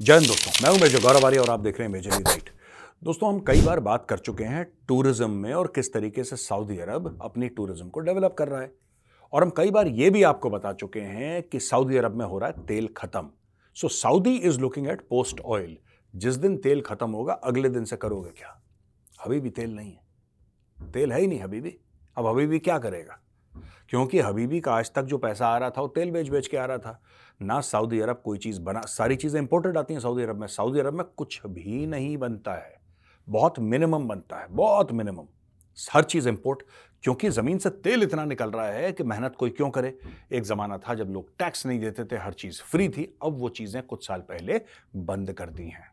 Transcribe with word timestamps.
जय 0.00 0.18
दोस्तों, 0.18 0.52
मैं 0.62 0.70
हूँ 0.70 0.78
मेजर 0.80 1.00
गौरव 1.00 1.24
और 1.40 1.50
आप 1.50 1.60
देख 1.60 1.78
रहे 1.78 1.86
हैं 1.86 1.92
मेजर 1.92 2.10
राइट 2.10 2.48
दोस्तों, 3.04 3.28
हम 3.28 3.40
कई 3.46 3.60
बार 3.62 3.80
बात 3.80 4.06
कर 4.10 4.18
चुके 4.18 4.44
हैं 4.44 4.64
टूरिज़्म 4.88 5.30
में 5.30 5.52
और 5.54 5.66
किस 5.74 5.92
तरीके 5.92 6.24
से 6.24 6.36
सऊदी 6.36 6.78
अरब 6.78 7.18
अपनी 7.22 7.48
टूरिज़्म 7.48 7.88
को 7.88 8.00
डेवलप 8.00 8.34
कर 8.38 8.48
रहा 8.48 8.60
है। 8.60 8.72
और 9.32 9.42
हम 9.42 9.50
कई 9.56 9.70
बार 9.70 9.88
ये 9.88 10.10
भी 10.10 10.22
आपको 10.22 10.50
बता 10.50 10.72
चुके 10.72 11.00
हैं 11.00 11.42
कि 11.42 11.60
सऊदी 11.60 11.96
अरब 11.96 12.16
में 12.16 12.24
हो 12.26 12.38
रहा 12.38 12.48
है 12.48 12.64
तेल 12.66 12.88
खत्म। 12.96 13.28
So 13.76 13.88
Saudi 13.90 14.34
is 14.36 14.60
looking 14.60 14.88
at 14.88 15.06
post 15.10 15.40
oil 15.40 15.76
जिस 16.14 16.36
दिन 16.36 16.56
तेल 16.58 16.80
खत्म 16.80 17.10
होगा, 17.10 17.32
अगले 17.34 17.68
दिन 17.68 17.84
से 17.84 17.96
करोगे 17.96 18.30
क्या? 18.30 18.60
अभी 19.18 19.40
भी 19.40 19.50
तेल 19.50 19.74
नहीं 19.76 19.92
है। 19.92 20.92
तेल 20.92 21.12
है 21.12 21.20
ही 21.20 21.26
नहीं 21.26 21.60
भी 21.60 21.78
अब 22.16 22.36
भी 22.38 22.58
क्या 22.58 22.78
करेगा? 22.78 23.20
क्योंकि 23.88 24.18
हबीबी 24.20 24.60
का 24.60 24.72
आज 24.72 24.90
तक 24.94 25.02
जो 25.02 25.16
पैसा 25.18 25.46
आ 25.46 25.56
रहा 25.58 25.70
था, 25.70 25.80
वो 25.80 25.88
तेल 25.88 26.10
बेच 26.10 26.28
बेच 26.28 26.46
के 26.46 26.56
आ 26.56 26.64
रहा 26.64 26.78
था। 26.78 27.00
ना 27.40 27.60
सऊदी 27.60 28.00
अरब 28.00 28.20
कोई 28.24 28.38
चीज़ 28.38 28.60
बना, 28.60 28.80
सारी 28.80 29.16
चीज़ें 29.16 29.40
इंपोर्टेड 29.40 29.76
आती 29.78 29.94
हैं 29.94 30.00
सऊदी 30.00 30.22
अरब 30.22 30.40
में। 30.40 30.46
सऊदी 30.46 30.80
अरब 30.80 30.94
में 30.94 31.04
कुछ 31.16 31.40
भी 31.46 31.86
नहीं 31.86 32.16
बनता 32.16 32.54
है। 32.54 32.78
बहुत 33.28 33.58
मिनिमम 33.58 34.08
बनता 34.08 34.36
है, 34.36 34.46
बहुत 34.50 34.92
मिनिमम 34.92 35.26
हर 35.92 36.04
चीज़ 36.04 36.28
इंपोर्ट 36.28 36.62
क्योंकि 37.04 37.28
ज़मीन 37.30 37.58
से 37.58 37.70
तेल 37.70 38.02
इतना 38.02 38.24
निकल 38.24 38.50
रहा 38.50 38.66
है 38.66 38.92
कि 38.92 39.04
मेहनत 39.04 39.36
कोई 39.36 39.50
क्यों 39.50 39.70
करे? 39.70 39.96
एक 40.32 40.42
ज़माना 40.42 40.78
था 40.78 40.94
जब 40.94 41.10
लोग 41.10 41.28
टैक्स 41.38 41.66
नहीं 41.66 41.80
देते 41.80 42.04
थे, 42.04 42.16
हर 42.16 42.32
चीज़ 42.32 42.60
फ्री 42.62 42.88
थी, 42.88 43.04
अब 43.24 43.38
वो 43.38 43.48
चीज़ें 43.48 43.82
कुछ 43.82 44.06
साल 44.06 44.20
पहले 44.20 44.60
बंद 44.96 45.32
कर 45.32 45.50
दी 45.50 45.68
हैं। 45.68 45.90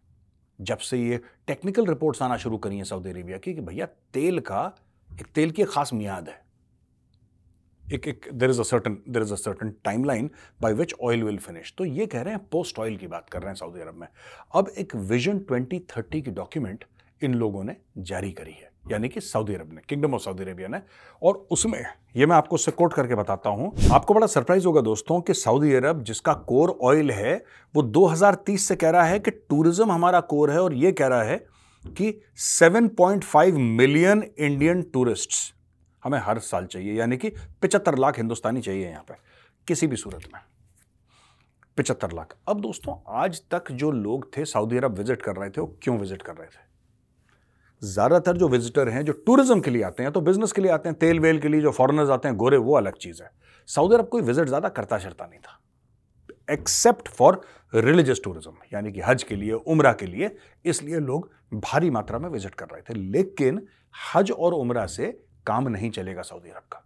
जब 0.59 0.77
से 0.77 0.97
ये 0.97 1.19
टेक्निकल 1.47 1.85
रिपोर्ट्स 1.85 2.21
आना 2.21 2.37
शुरू 2.37 2.57
करी 2.57 2.77
हैं 2.77 2.83
सऊदी 2.83 3.09
अरेबिया 3.09 3.37
की 3.37 3.53
कि 3.53 3.61
भैया 3.61 3.85
तेल 4.13 4.39
का, 4.39 4.75
एक 5.09 5.27
तेल 5.27 5.51
की 5.51 5.63
खास 5.63 5.93
मियाद 5.93 6.29
है। 6.29 6.46
एक 7.93 8.07
एक 8.07 8.25
there 8.33 8.49
is 8.49 8.59
a 8.59 8.63
certain 8.63 8.97
there 9.09 9.23
is 9.23 9.31
a 9.33 9.35
certain 9.35 9.73
time 9.85 10.03
line 10.05 10.29
by 10.61 10.73
which 10.73 10.93
oil 11.01 11.23
will 11.23 11.37
finish 11.37 11.73
तो 11.77 11.85
ये 11.85 12.05
कह 12.05 12.21
रहे 12.21 12.33
हैं 12.33 12.45
पोस्ट 12.51 12.79
ऑयल 12.79 12.97
की 12.97 13.07
बात 13.07 13.29
कर 13.29 13.39
रहे 13.39 13.49
हैं 13.49 13.55
सऊदी 13.55 13.81
अरब 13.81 13.95
में। 13.95 14.07
अब 14.55 14.71
एक 14.77 14.95
विजन 14.95 15.39
2030 15.51 16.21
की 16.21 16.31
डॉक्यूमेंट 16.31 16.85
इन 17.21 17.33
लोगों 17.33 17.63
ने 17.63 17.75
जारी 17.99 18.31
करी 18.31 18.51
है, 18.51 18.69
यानी 18.91 19.09
कि 19.09 19.21
सऊदी 19.21 19.53
अरब 19.53 19.73
ने 19.73 19.81
किंगडम 19.89 20.13
ऑफ़ 20.13 20.21
सऊदी 20.21 20.43
अरेबिया 20.43 20.67
ने। 20.67 20.81
और 21.21 21.47
उसमें, 21.51 21.83
ये 22.15 22.25
मैं 22.25 22.35
आपको 22.35 22.55
उससे 22.55 22.71
कोट 22.71 22.93
करके 22.93 23.15
बताता 23.15 23.49
हूँ। 23.49 23.73
आपको 23.93 24.13
बड़ा 24.13 24.27
सरप्राइज़ 24.27 24.65
होगा 24.65 24.81
दोस्तों 24.81 25.21
कि 25.21 25.33
सऊदी 25.35 25.73
अरब 25.73 26.03
जिसका 26.03 26.33
कोर 26.47 26.77
ऑयल 26.83 27.11
है, 27.11 27.35
वो 27.75 27.83
2030 27.83 28.67
से 28.67 28.75
कह 28.75 28.89
रहा 28.89 29.03
है 29.03 29.19
कि 29.19 29.31
टूरिज़्म 29.31 29.91
हमारा 29.91 30.19
कोर 30.29 30.51
है 30.51 30.61
और 30.61 30.73
ये 30.75 30.91
कह 30.91 31.07
रहा 31.07 31.23
है 31.23 31.45
कि 31.85 32.13
7.5 32.37 33.51
मिलियन 33.53 34.23
इंडियन 34.39 34.81
टूरिस्ट्स 34.93 35.53
हमें 36.03 36.19
हर 36.19 36.39
साल 36.41 36.65
चाहिए, 36.65 36.93
यानी 36.93 37.17
कि 37.17 37.29
पिचहत्तर 37.61 37.97
लाख 37.97 38.17
हिंदुस्तानी 38.17 38.61
चाहिए 38.61 38.89
यहाँ 38.89 39.03
पर 39.03 39.17
किसी 39.67 39.87
भी 39.87 39.95
सूरत 39.95 40.29
में। 40.33 40.41
पिचहत्तर 41.77 42.11
लाख। 42.11 42.35
अब 42.47 42.61
दोस्तों, 42.61 42.95
आज 43.07 43.41
तक 43.51 43.71
जो 43.71 43.91
लोग 43.93 44.31
थे, 44.37 44.45
सऊदी 44.45 44.77
अरब 44.77 44.97
विज़िट 44.97 45.21
कर 45.21 45.35
रहे 45.35 45.49
थे, 45.49 45.61
वो 45.61 45.77
क्यों 45.83 45.97
विज़िट 45.99 46.21
कर 46.21 46.35
रहे 46.35 46.47
थे? 46.47 46.65
ज़्यादातर 47.81 48.37
जो 48.37 48.47
विजिटर 48.49 48.89
हैं, 48.89 49.03
जो 49.05 49.13
टूरिज़्म 49.15 49.59
के 49.61 49.71
लिए 49.71 49.83
आते 49.83 50.03
हैं 50.03 50.11
तो 50.11 50.21
बिज़नेस 50.21 50.51
के 50.51 50.61
लिए 50.61 50.71
आते 50.71 50.89
हैं, 50.89 50.97
तेल 50.99 51.19
वेल 51.19 51.39
के 51.39 51.47
लिए 51.47 51.61
जो 51.61 51.71
फॉरनर्स 51.71 52.09
आते 52.09 52.27
हैं, 52.27 52.37
गोरे, 52.37 52.57
वो 52.57 52.75
अलग 52.77 52.97
चीज़ 52.97 53.21
है। 53.23 53.29
सऊदी 53.69 53.95
अरब 53.95 54.07
कोई 54.07 54.21
विज़िट 54.21 54.47
ज़्यादा 54.47 54.69
करता 54.69 54.97
शरता 54.99 55.25
नहीं 55.25 55.39
था। 55.39 55.59
एक्सेप्ट 56.49 57.07
फॉर 57.09 57.41
रिलीजियस 57.73 58.21
टूरिज़्म, 58.23 58.53
यानी 58.73 58.91
कि 58.91 59.01
हज 59.01 59.23
के 59.23 59.35
लिए, 59.35 59.51
उम्र 59.53 59.91
के 59.93 60.05
लिए, 60.05 60.35
इसलिए 60.65 60.99
लोग 61.01 61.29
भारी 61.55 61.89
मात्रा 61.89 62.19
में 62.19 62.29
विज़िट 62.29 62.55
कर 62.55 62.67
रहे 62.67 62.81
थे। 62.83 62.99
लेकिन 63.01 63.61
हज 63.95 64.31
और 64.31 64.53
उम्र 64.53 64.85
से 64.87 65.17
काम 65.47 65.67
नहीं 65.69 65.91
चलेगा 65.91 66.21
सऊदी 66.23 66.49
अरब 66.49 66.63
का। 66.71 66.83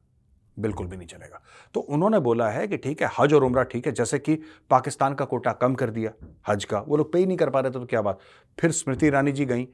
बिल्कुल 0.58 0.88
भी 0.88 0.98
नहीं 0.98 1.08
चलेगा। 1.08 1.42
तो 1.74 1.80
उन्होंने 1.80 2.20
बोला 2.22 2.50
है 2.50 2.68
कि 2.68 2.78
ठीक 2.78 3.02
है, 3.02 3.10
हज 3.20 3.34
और 3.34 3.44
उम्र 3.44 3.64
ठीक 3.66 3.86
है, 3.88 3.92
जैसे 3.94 4.20
कि 4.20 4.36
पाकिस्तान 4.70 5.14
का 5.14 5.26
कोटा 5.26 5.52
कम 5.54 5.76
कर 5.76 5.90
दिया 5.90 6.12
हज 6.48 6.66
का, 6.66 6.80
वो 6.80 6.98
लोग 6.98 7.12
पे 7.14 7.20
ही 7.20 7.26
नहीं 7.26 7.38
कर 7.38 7.50
पा 7.50 7.60
रहे 7.60 7.72
थे 7.72 7.80
तो 7.80 7.86
क्या 7.86 8.02
बात। 8.02 8.20
फिर 8.58 8.72
स्मृति 8.72 9.08
ईरानी 9.08 9.32
जी 9.32 9.46
गई, 9.46 9.68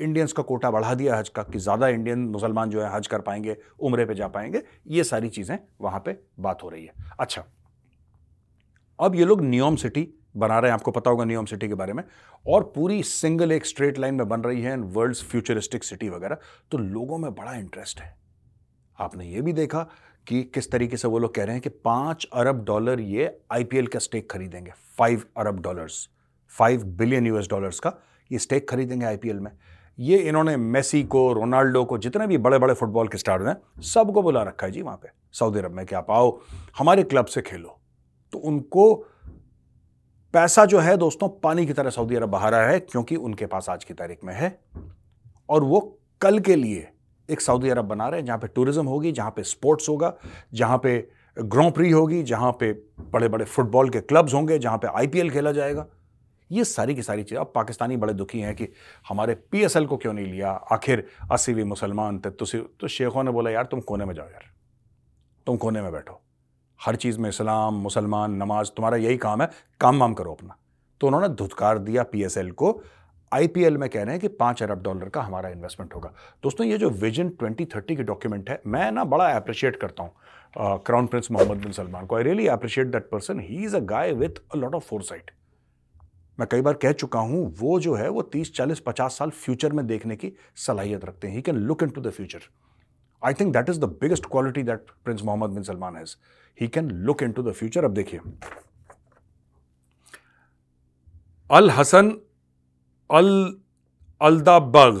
इंडियंस 0.00 0.32
का 0.32 0.42
कोटा 0.44 0.70
बढ़ा 0.70 0.94
दिया 0.94 1.16
हज 1.16 1.28
का 1.28 1.42
कि 1.42 1.58
ज़्यादा 1.58 1.88
इंडियन 1.88 2.18
मुसलमान 2.28 2.70
जो 2.70 2.82
है 2.82 2.94
हज 2.94 3.06
कर 3.06 3.20
पाएँगे, 3.20 3.56
उम्र 3.80 4.04
पे 4.06 4.14
जा 4.14 4.28
पाएँगे, 4.28 4.62
ये 4.88 5.04
सारी 5.04 5.28
चीज़ें 5.28 5.58
वहाँ 5.80 6.02
पे 6.06 6.16
बात 6.40 6.62
हो 6.62 6.68
रही 6.68 6.84
है। 6.84 7.12
अच्छा 7.20 7.44
अब 8.98 9.14
ये 9.14 9.24
लोग 9.24 9.42
नियोम 9.42 9.76
सिटी 9.76 10.08
बना 10.36 10.58
रहे 10.58 10.70
हैं, 10.70 10.74
आपको 10.74 10.90
पता 10.90 11.10
होगा 11.10 11.24
नियोम 11.24 11.44
सिटी 11.46 11.68
के 11.68 11.74
बारे 11.74 11.92
में, 11.92 12.02
और 12.46 12.62
पूरी 12.74 13.02
सिंगल 13.02 13.52
एक 13.52 13.66
स्ट्रेट 13.66 13.98
लाइन 13.98 14.14
में 14.14 14.28
बन 14.28 14.40
रही 14.40 14.62
है 14.62 14.76
वर्ल्ड्स 14.76 15.22
फ्यूचरिस्टिक 15.24 15.84
सिटी 15.84 16.08
वगैरह 16.08 16.38
तो 16.70 16.78
लोगों 16.78 17.18
में 17.18 17.34
बड़ा 17.34 17.54
इंटरेस्ट 17.54 18.00
है। 18.00 18.16
आपने 18.98 19.26
ये 19.26 19.40
भी 19.40 19.52
देखा 19.52 19.86
कि 20.26 20.42
किस 20.42 20.70
तरीके 20.70 20.96
से 20.96 21.08
वो 21.08 21.18
लोग 21.18 21.34
कह 21.34 21.44
रहे 21.44 21.54
हैं 21.54 21.62
कि 21.62 21.68
पाँच 21.68 22.28
अरब 22.34 22.64
डॉलर 22.64 23.00
ये 23.00 23.40
आईपीएल 23.52 23.86
का 23.86 23.98
स्टेक 23.98 24.30
खरीदेंगे। 24.30 24.72
फाइव 24.98 25.22
अरब 25.36 25.60
dollars. 25.60 26.08
Five 26.58 26.84
billion 26.84 27.26
US 27.26 27.48
dollars 27.50 27.80
का 27.80 27.92
ये 28.32 28.38
स्टेक 28.38 28.70
खरीदेंगे 28.70 29.06
आईपीएल 29.06 29.40
में। 29.40 29.50
ये 29.98 30.18
इन्होंने 30.18 30.56
मेसी 30.56 31.04
को, 31.04 31.32
रोनाल्डो 31.32 31.84
को, 31.84 31.98
जितने 31.98 32.26
भी 32.26 32.38
बड़े 32.38 32.58
बड़े 32.58 32.74
फुटबॉल 32.74 33.08
के 33.08 33.18
स्टार 33.18 33.42
हैं, 33.42 33.82
सबको 33.82 34.22
बुला 34.22 34.42
रखा 34.42 34.66
है। 34.66 34.72
जी, 34.72 34.82
वहाँ 34.82 34.96
पे। 34.96 35.08
सऊदी 35.32 35.58
अरब 35.58 35.70
में 35.70 35.86
कि 35.86 35.94
आप 35.94 36.10
आओ, 36.10 36.40
हमारे 36.78 37.02
क्लब 37.02 37.24
से 37.24 37.42
खेलो। 37.42 37.80
तो 38.32 38.38
उनको 38.38 38.94
पैसा 40.32 40.64
जो 40.64 40.78
है 40.78 40.96
दोस्तों, 40.96 41.28
पानी 41.28 41.66
की 41.66 41.72
तरह 41.72 41.90
सऊदी 41.90 42.14
अरब 42.14 42.28
बहा 42.28 42.48
रहा 42.48 42.66
है, 42.66 42.80
क्योंकि 42.80 43.16
उनके 43.16 43.46
पास 43.46 43.68
आज 43.68 43.84
की 43.84 43.94
तारीख 43.94 44.24
में 44.24 44.34
है। 44.34 44.60
और 45.48 45.64
वो 45.64 45.98
कल 46.20 46.38
के 46.38 46.56
लिए 46.56 46.88
एक 47.30 47.40
सऊदी 47.40 47.68
अरब 47.68 47.84
बना 47.84 48.08
रहे 48.08 48.20
हैं, 48.20 48.26
जहाँ 48.26 48.38
पे 48.38 48.46
टूरिज़्म 48.46 48.86
होगी, 48.86 49.12
जहाँ 49.12 49.30
पे 49.30 49.42
स्पोर्ट्स 49.42 49.88
होगा, 49.88 50.12
जहाँ 50.54 50.78
पे 50.78 51.08
ग्रों 51.36 51.70
प्री 51.70 51.90
होगी, 51.90 52.22
जहाँ 52.22 52.52
पे 52.52 52.72
बड़े 53.00 53.28
बड़े 53.28 53.44
फुटबॉल 53.44 53.90
के 53.90 54.00
क्लब्स 54.00 54.34
होंगे, 54.34 54.58
जहाँ 54.58 54.78
पे 54.78 54.88
आईपीएल 54.88 55.30
खेला 55.30 55.52
जाएगा। 55.52 55.86
ये 56.50 56.64
सारी 56.64 56.94
की 56.94 57.02
सारी 57.02 57.22
चीज़। 57.22 57.38
अब 57.38 57.52
पाकिस्तानी 57.54 57.96
बड़े 57.96 58.12
दुखी 58.14 58.40
हैं 58.40 58.54
कि 58.56 58.68
हमारे 59.08 59.34
पीएसएल 59.50 59.86
को 59.86 59.96
क्यों 59.96 60.12
नहीं 60.12 60.26
लिया? 60.26 60.50
आखिर 60.72 61.06
अस्सीवीं 61.32 61.64
मुसलमान 61.64 62.18
थे 62.18 62.30
तो 62.30 62.88
शेखों 62.88 63.22
ने 63.22 63.30
बोला, 63.30 63.50
यार, 63.50 63.64
तुम 63.64 63.80
कोने 63.80 64.04
में 64.04 64.14
जाओ 64.14 64.26
यार। 64.26 64.44
तुम 65.46 65.56
कोने 65.56 65.82
में 65.82 65.92
बैठो। 65.92 66.20
हर 66.80 66.96
चीज़ 66.96 67.18
में 67.18 67.28
इस्लाम, 67.28 67.74
मुसलमान, 67.74 68.32
नमाज़, 68.32 68.70
तुम्हारा 68.70 68.96
यही 68.96 69.16
काम 69.16 69.42
है। 69.42 69.50
काम 69.80 70.00
वाम 70.00 70.14
करो 70.14 70.32
अपना। 70.32 70.56
तो 71.00 71.06
उन्होंने 71.06 71.28
धुतकार 71.28 71.78
दिया 71.78 72.02
पीएसएल 72.02 72.50
को 72.50 72.70
आईपीएल 73.32 73.76
में 73.76 73.88
कह 73.90 74.02
रहे 74.02 74.12
हैं 74.12 74.20
कि 74.20 74.28
पाँच 74.36 74.62
अरब 74.62 74.82
डॉलर 74.82 75.08
का 75.08 75.22
हमारा 75.22 75.48
इन्वेस्टमेंट 75.48 75.94
होगा। 75.94 76.12
दोस्तों, 76.42 76.66
ये 76.66 76.78
जो 76.78 76.90
विजन 76.92 77.28
2030 77.42 77.96
की 77.96 78.02
डॉक्यूमेंट 78.02 78.50
है, 78.50 78.60
मैं 78.66 78.90
ना 78.92 79.04
बड़ा 79.06 79.26
अप्रिशिएट 79.36 79.76
करता 79.76 80.02
हूँ 80.02 80.80
crown 80.84 81.06
prince 81.06 81.30
Mohammed 81.30 81.62
bin 81.62 81.72
Salman 81.72 82.06
को। 82.06 82.16
I 82.16 82.22
really 82.22 82.46
appreciate 82.48 82.86
that 82.86 83.08
person 83.10 83.40
he 83.40 83.64
is 83.64 83.76
a 83.76 83.80
guy 83.86 84.12
with 84.14 84.40
a 84.54 84.56
lot 84.56 84.74
of 84.74 84.84
foresight 84.84 85.30
मैं 86.38 86.46
कई 86.50 86.60
बार 86.60 86.74
कह 86.74 86.92
चुका 86.92 87.20
हूँ, 87.20 87.54
वो 87.58 87.78
जो 87.80 87.94
है, 87.94 88.08
वो 88.08 88.22
तीस, 88.24 88.54
चालीस, 88.56 88.80
पचास 88.80 89.18
साल 89.18 89.30
फ्यूचर 89.32 89.72
में 89.72 89.86
देखने 89.86 90.16
की 90.16 90.32
सलाहियत 90.56 91.04
रखते 91.04 91.28
हैं। 91.28 91.34
He 91.34 91.42
can 91.42 91.56
look 91.58 91.82
into 91.90 92.00
the 92.00 92.10
future 92.10 92.40
I 93.22 93.34
think 93.34 93.52
that 93.52 93.68
is 93.68 93.80
the 93.80 93.84
biggest 94.00 94.26
quality 94.30 94.62
that 94.62 94.90
prince 95.04 95.22
Mohammed 95.22 95.50
bin 95.50 95.62
Salman 95.62 95.96
has 95.96 96.14
he 96.58 96.68
can 96.68 96.90
look 96.90 97.22
into 97.32 97.42
the 97.42 97.52
future 97.52 97.84
अब 97.84 97.94
देखिए। 97.94 98.20
Al 101.50 101.70
Hassan 101.70 102.10
Al, 103.10 103.28
Aldabbagh. 104.20 105.00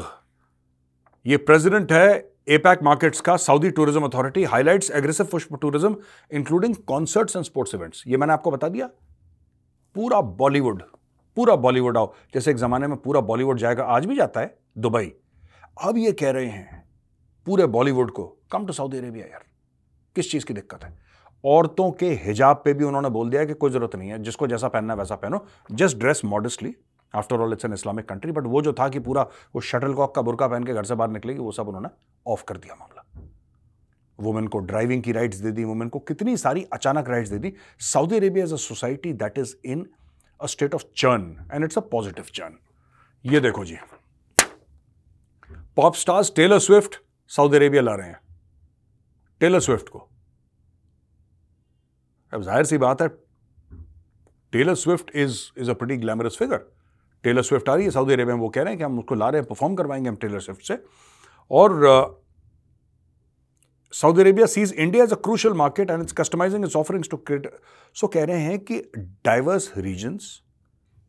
ये 1.26 1.36
प्रेसिडेंट 1.38 1.90
है 1.92 2.32
एपैक 2.48 2.82
मार्केट्स 2.82 3.20
का, 3.20 3.36
Saudi 3.36 3.70
tourism 3.70 4.04
authority, 4.04 4.44
highlights, 4.44 4.90
aggressive 4.90 5.26
push 5.32 5.54
tourism 5.60 5.96
including 6.30 6.74
concerts 6.88 7.36
and 7.36 7.44
sports 7.44 7.74
events 7.74 8.02
ये 8.06 8.16
मैंने 8.16 8.32
आपको 8.32 8.50
बता 8.50 8.68
दिया। 8.68 8.86
पूरा 9.96 10.20
बॉलीवुड 10.20 10.82
पूरा 11.36 11.56
बॉलीवुड 11.56 11.96
आओ। 11.98 12.12
जैसे 12.34 12.50
एक 12.50 12.56
ज़माने 12.56 12.86
में 12.86 12.96
पूरा 12.98 13.20
बॉलीवुड 13.22 13.58
जाएगा, 13.58 13.84
आज 13.84 14.06
भी 14.06 14.16
जाता 14.16 14.40
है, 14.40 14.56
दुबई। 14.78 15.12
अब 15.84 15.98
ये 15.98 16.12
कह 16.12 16.30
रहे 16.30 16.46
हैं, 16.46 16.84
पूरे 17.46 17.66
बॉलीवुड 17.68 18.10
को 18.10 18.24
कम 18.52 18.66
टू 18.66 18.72
सऊदी 18.72 18.98
अरेबिया 18.98 19.26
यार। 19.26 19.44
किस 20.16 20.30
चीज़ 20.30 20.46
की 20.46 20.54
दिक्कत 20.54 20.84
है? 20.84 20.96
औरतों 21.44 21.90
के 21.92 22.10
हिजाब 22.16 22.62
पे 22.64 22.72
भी 22.74 22.84
उन्होंने 22.84 23.08
बोल 23.10 23.30
दिया 23.30 23.44
कि 23.44 23.54
कोई 23.54 23.70
ज़रूरत 23.70 23.96
नहीं 23.96 24.10
है, 24.10 24.18
जिसको 24.18 24.46
जैसा 24.46 24.68
पहनना 24.68 24.92
है 24.92 24.98
वैसा 24.98 25.14
पहनो। 25.16 25.44
Just 25.72 25.98
dress 25.98 26.24
modestly 26.24 26.74
after 27.14 27.40
all 27.40 27.52
it's 27.52 27.64
an 27.64 27.72
Islamic 27.72 28.08
country 28.08 28.32
but 28.32 28.46
वो 28.46 28.62
जो 28.62 28.72
था 28.72 28.88
कि 28.88 28.98
पूरा 29.00 29.22
वो 29.54 29.60
शटल 29.62 29.94
कॉक 29.94 30.14
का 30.14 30.22
बुरका 30.22 30.46
पहन 30.48 30.64
के 30.64 30.72
घर 30.72 30.84
से 30.84 30.94
बाहर 30.94 31.10
निकलेगी, 31.10 31.38
वो 31.38 31.52
सब 31.52 31.68
उन्होंने 31.68 31.88
ऑफ़ 32.26 32.44
कर 32.48 32.56
दिया 32.56 32.74
मामला। 32.74 33.04
वुमेन 34.18 34.46
को 34.46 34.58
ड्राइविंग 34.60 35.02
की 35.02 35.12
राइट्स 35.12 35.38
दे 35.38 35.50
दी 35.52 35.64
वुमेन 35.64 35.88
को 35.88 35.98
कितनी 36.00 36.36
सारी 36.36 36.66
अचानक 36.72 37.08
राइट्स 37.08 37.30
दे 37.30 37.38
दी। 37.38 37.52
Saudi 37.80 38.16
Arabia 38.16 38.44
is 38.44 38.54
a 38.54 38.56
society 38.58 39.12
that 39.14 39.38
is 39.38 39.54
in 39.64 39.86
a 40.40 40.46
state 40.46 40.74
of 40.74 40.84
churn 40.96 41.50
and 41.52 41.64
it's 41.64 41.78
a 41.78 41.80
positive 41.90 42.24
churn 42.34 42.58
ये 43.24 43.40
देखो 43.40 43.64
जी। 43.64 43.76
Pop 45.76 45.94
stars 45.94 46.32
Taylor 46.36 46.58
Swift 46.60 47.00
Saudi 47.30 47.56
Arabia 47.56 47.82
ला 47.82 47.94
रहे 47.94 48.08
हैं। 48.08 48.20
टेलर 49.40 49.60
स्विफ्ट 49.60 49.88
को। 49.88 50.08
अब 52.32 52.42
ज़ाहिर 52.42 52.64
सी 52.64 52.78
बात 52.78 53.02
है 53.02 53.08
Taylor 54.52 54.74
Swift 54.76 55.10
is 55.16 55.38
is 55.58 55.70
a 55.70 55.74
pretty 55.74 55.96
glamorous 55.96 56.36
figure 56.38 56.66
Taylor 57.24 57.42
Swift 57.42 57.68
आ 57.68 57.74
रही 57.74 57.84
है 57.84 57.90
सऊदी 57.90 58.12
अरेबिया 58.12 58.36
में 58.36 58.42
वो 58.42 58.48
कह 58.48 58.62
रहे 58.62 58.72
हैं 58.72 58.78
कि 58.78 58.84
हम 58.84 58.98
उसको 58.98 59.14
ला 59.14 59.28
रहे 59.28 59.40
हैं 59.40 59.48
परफॉर्म 59.48 59.74
करवाएँगे 59.74 60.08
हम 60.08 60.16
टेलर 60.16 60.40
स्विफ्ट 60.40 60.62
से। 60.62 60.78
और 61.50 62.22
Saudi 63.92 64.20
Arabia 64.20 64.46
sees 64.46 64.72
India 64.72 65.04
as 65.04 65.12
a 65.12 65.16
crucial 65.16 65.52
market 65.54 65.90
and 65.90 66.02
it's 66.02 66.12
customising 66.12 66.64
its 66.64 66.76
offerings 66.76 67.08
to 67.10 67.16
create 67.16 67.50
so 67.96 68.06
कह 68.06 68.24
रहे 68.24 68.40
हैं 68.40 68.58
कि 68.60 68.80
diverse 69.24 69.72
regions 69.76 70.42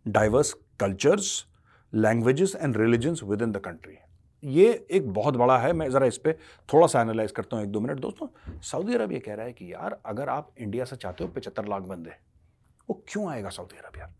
diverse 0.06 0.54
cultures 0.80 1.46
languages 1.94 2.56
and 2.56 2.78
religions 2.78 3.24
within 3.42 3.52
the 3.52 3.58
country 3.58 3.98
ये 4.44 4.68
एक 4.92 5.10
बहुत 5.14 5.38
बड़ा 5.38 5.58
है, 5.58 5.72
मैं 5.74 5.90
ज़रा 5.92 6.06
इस 6.06 6.18
पर 6.18 6.38
थोड़ा 6.70 6.88
सा 6.88 7.02
एनालाइज 7.02 7.32
करता 7.32 7.56
हूँ, 7.56 7.64
एक 7.66 7.72
दो 7.72 7.80
मिनट। 7.80 8.00
दोस्तों 8.00 8.28
सऊदी 8.62 8.94
अरब 8.96 9.12
ये 9.12 9.20
कह 9.20 9.34
रहा 9.34 9.46
है 9.46 9.54
कि 9.54 9.72
यार, 9.74 10.00
अगर 10.06 10.30
आप 10.30 10.52
इंडिया 10.60 10.86
से 10.86 10.96
चाहते 10.96 11.24
हो, 11.24 11.30
पचहत्तर 11.30 11.68
लाख 11.68 11.82
बंदे, 11.82 12.12
वो 12.90 13.04
क्यों 13.08 13.30
आएगा 13.32 13.50
सऊदी 13.50 13.78
अरब 13.78 14.00
यार 14.00 14.14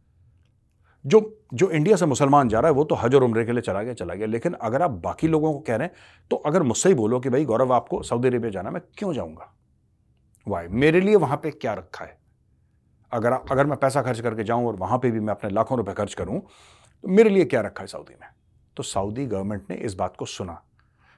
जो 1.06 1.20
जो 1.54 1.70
इंडिया 1.72 1.96
से 1.96 2.06
मुसलमान 2.06 2.50
जा 2.50 2.60
रहा 2.60 2.70
है, 2.70 2.76
वो 2.76 2.84
तो 2.84 2.96
हज 2.96 3.16
और 3.16 3.24
उम्र 3.24 3.44
के 3.46 3.52
लिए 3.52 3.62
चला 3.62 3.82
गया 3.84 3.94
चला 3.94 4.14
गया। 4.14 4.28
लेकिन 4.28 4.54
अगर 4.54 4.82
आप 4.82 4.92
बाकी 5.04 5.28
लोगों 5.28 5.54
को 5.54 5.60
कह 5.60 5.76
रहे 5.76 5.88
हैं 5.88 5.94
तो 6.32 6.36
अगर 6.38 6.64
मुझसे 6.64 6.90
ही 6.90 6.96
बोलो 6.96 7.20
कि 7.20 7.30
भाई, 7.30 7.46
गौरव, 7.46 7.74
आपको 7.74 8.02
सऊदी 8.04 8.28
अरेबिया 8.28 8.52
जाना 8.52 8.72
मैं 8.72 8.82
क्यों 8.98 9.14
जाऊँगा? 9.14 9.54
वाई 10.48 10.68
मेरे 10.68 11.02
लिए 11.02 11.16
वहाँ 11.16 11.38
पे 11.38 11.52
क्या 11.52 11.74
रखा 11.74 12.06
है? 12.06 12.18
अगर 13.12 13.32
अगर 13.32 13.66
मैं 13.66 13.78
पैसा 13.78 14.02
खर्च 14.02 14.20
करके 14.20 14.44
जाऊँ 14.44 14.68
और 14.68 14.76
वहाँ 14.76 14.98
पर 14.98 15.12
भी 15.12 15.20
मैं 15.20 15.34
अपने 15.34 15.50
लाखों 15.50 15.78
रुपए 15.78 15.94
खर्च 15.94 16.14
करूँ 16.14 16.40
तो 17.04 17.08
मेरे 17.08 17.30
लिए 17.30 17.46
क्या 17.46 17.62
रखा 17.62 17.84
है 17.84 17.88
सऊदी 17.88 18.14
में? 18.14 18.28
तो 18.78 18.84
सऊदी 18.84 19.26
गवर्नमेंट 19.26 19.70
ने 19.70 19.76
इस 19.78 19.94
बात 19.94 20.16
को 20.18 20.26
सुना। 20.26 20.62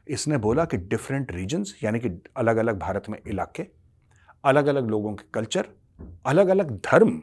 इसने 0.07 0.37
बोला 0.37 0.65
कि 0.65 0.77
डिफरेंट 0.77 1.31
रीजन्स 1.31 1.75
यानी 1.83 1.99
कि 1.99 2.09
अलग 2.37 2.57
अलग 2.57 2.79
भारत 2.79 3.09
में 3.09 3.17
इलाके 3.27 3.67
अलग 4.43 4.67
अलग 4.67 4.89
लोगों 4.89 5.13
के 5.15 5.23
कल्चर 5.33 5.67
अलग 6.25 6.47
अलग 6.47 6.71
धर्म 6.83 7.21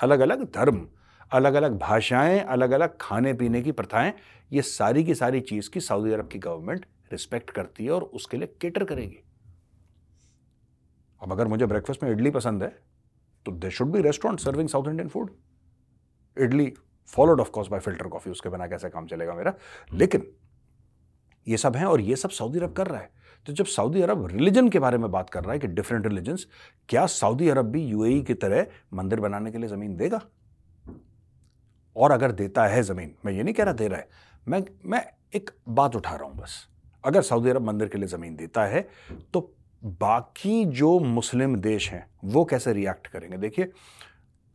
अलग 0.00 0.20
अलग 0.20 0.44
धर्म 0.52 0.86
अलग 1.32 1.54
अलग 1.54 1.78
भाषाएँ 1.78 2.38
अलग 2.40 2.70
अलग 2.70 2.96
खाने 3.00 3.32
पीने 3.34 3.62
की 3.62 3.72
प्रथाएँ, 3.72 4.12
ये 4.52 4.62
सारी 4.62 5.04
की 5.04 5.14
सारी 5.14 5.40
चीज़ 5.40 5.70
की 5.70 5.80
सऊदी 5.80 6.12
अरब 6.12 6.28
की 6.28 6.38
गवर्नमेंट 6.38 6.86
रिस्पेक्ट 7.12 7.50
करती 7.50 7.84
है 7.84 7.90
और 7.90 8.02
उसके 8.04 8.36
लिए 8.36 8.54
केटर 8.60 8.84
करेगी। 8.84 9.22
अब 11.20 11.32
अगर 11.32 11.48
मुझे 11.48 11.66
ब्रेकफास्ट 11.66 12.02
में 12.02 12.10
इडली 12.10 12.30
पसंद 12.30 12.62
है 12.62 12.68
तो 13.46 13.52
they 13.52 13.70
should 13.70 13.90
be 13.92 14.00
restaurant 14.02 14.40
serving 14.40 14.68
south 14.68 14.88
Indian 14.88 15.08
food 15.08 15.30
idli 16.36 16.72
followed 17.08 17.40
of 17.40 17.50
course 17.50 17.68
by 17.68 17.80
filter 17.80 18.08
coffee 18.08 18.30
उसके 18.30 18.48
बिना 18.48 18.66
कैसे 18.66 18.88
काम 18.90 19.06
चलेगा 19.06 19.34
मेरा? 19.34 19.54
लेकिन 19.92 20.26
ये 21.46 21.56
सब 21.56 21.76
है 21.76 21.86
और 21.86 22.00
ये 22.00 22.16
सब 22.16 22.30
सऊदी 22.30 22.58
अरब 22.58 22.72
कर 22.72 22.86
रहा 22.86 23.00
है। 23.00 23.10
तो 23.46 23.52
जब 23.52 23.66
सऊदी 23.66 24.02
अरब 24.02 24.26
रिलीजन 24.26 24.68
के 24.68 24.78
बारे 24.78 24.98
में 24.98 25.10
बात 25.10 25.30
कर 25.30 25.44
रहा 25.44 25.52
है 25.52 25.58
कि 25.58 25.66
डिफरेंट 25.68 26.06
रिलीजन्स 26.06 26.46
क्या 26.88 27.06
सऊदी 27.08 27.48
अरब 27.48 27.70
भी 27.70 27.84
यूएई 27.84 28.20
की 28.22 28.34
तरह 28.36 28.66
मंदिर 28.92 29.20
बनाने 29.20 29.52
के 29.52 29.58
लिए 29.58 29.68
ज़मीन 29.68 29.96
देगा? 29.96 30.20
और 31.96 32.12
अगर 32.12 32.32
देता 32.32 32.66
है 32.66 32.82
ज़मीन, 32.82 33.14
मैं 33.26 33.32
ये 33.32 33.42
नहीं 33.42 33.54
कह 33.54 33.64
रहा 33.64 33.72
दे 33.74 33.88
रहा 33.88 33.98
है, 33.98 34.08
मैं 34.46 34.62
मैं 34.84 35.04
एक 35.34 35.50
बात 35.70 35.96
उठा 35.96 36.14
रहा 36.14 36.28
हूँ 36.28 36.36
बस। 36.36 36.66
अगर 37.04 37.22
सऊदी 37.22 37.50
अरब 37.50 37.62
मंदिर 37.62 37.88
के 37.88 37.98
लिए 37.98 38.08
ज़मीन 38.08 38.36
देता 38.36 38.64
है 38.64 38.88
तो 39.32 39.50
बाकी 39.82 40.64
जो 40.66 40.98
मुस्लिम 41.00 41.56
देश 41.58 41.90
हैं, 41.90 42.06
वो 42.24 42.44
कैसे 42.44 42.72
रिएक्ट 42.72 43.06
करेंगे? 43.06 43.36
देखिए, 43.38 43.70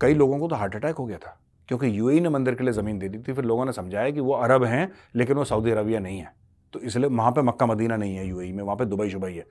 कई 0.02 0.14
लोगों 0.14 0.40
को 0.40 0.48
तो 0.48 0.56
हार्ट 0.56 0.76
अटैक 0.76 0.96
हो 0.96 1.06
गया 1.06 1.18
था, 1.18 1.38
क्योंकि 1.70 1.88
यूएई 1.90 2.20
ने 2.20 2.30
मंदिर 2.30 2.56
के 2.56 2.64
लिए 2.64 2.74
ज़मीन 2.74 3.00
दे 3.00 3.10
दी 3.10 3.18
थी, 3.20 3.34
फिर 3.34 3.46
लोगों 3.46 3.66
ने 3.66 3.72
समझाया 3.74 4.10
कि 4.10 4.20
वो 4.20 4.34
अरब 4.34 4.64
हैं, 4.64 4.92
लेकिन 5.16 5.38
वो 5.38 5.46
सऊदी 5.46 5.72
अरबिया 5.72 6.00
नहीं 6.00 6.20
है। 6.20 6.34
तो 6.74 6.80
इसलिए 6.82 7.10
वहाँ 7.10 7.32
पे 7.32 7.42
मक्का 7.42 7.66
मदीना 7.66 7.98
नहीं 7.98 8.16
है 8.16 8.28
यूएई 8.28 8.52
में, 8.52 8.64
वहाँ 8.64 8.76
पे 8.78 8.86
दुबई 8.86 9.10
शुबई 9.10 9.34
है। 9.34 9.46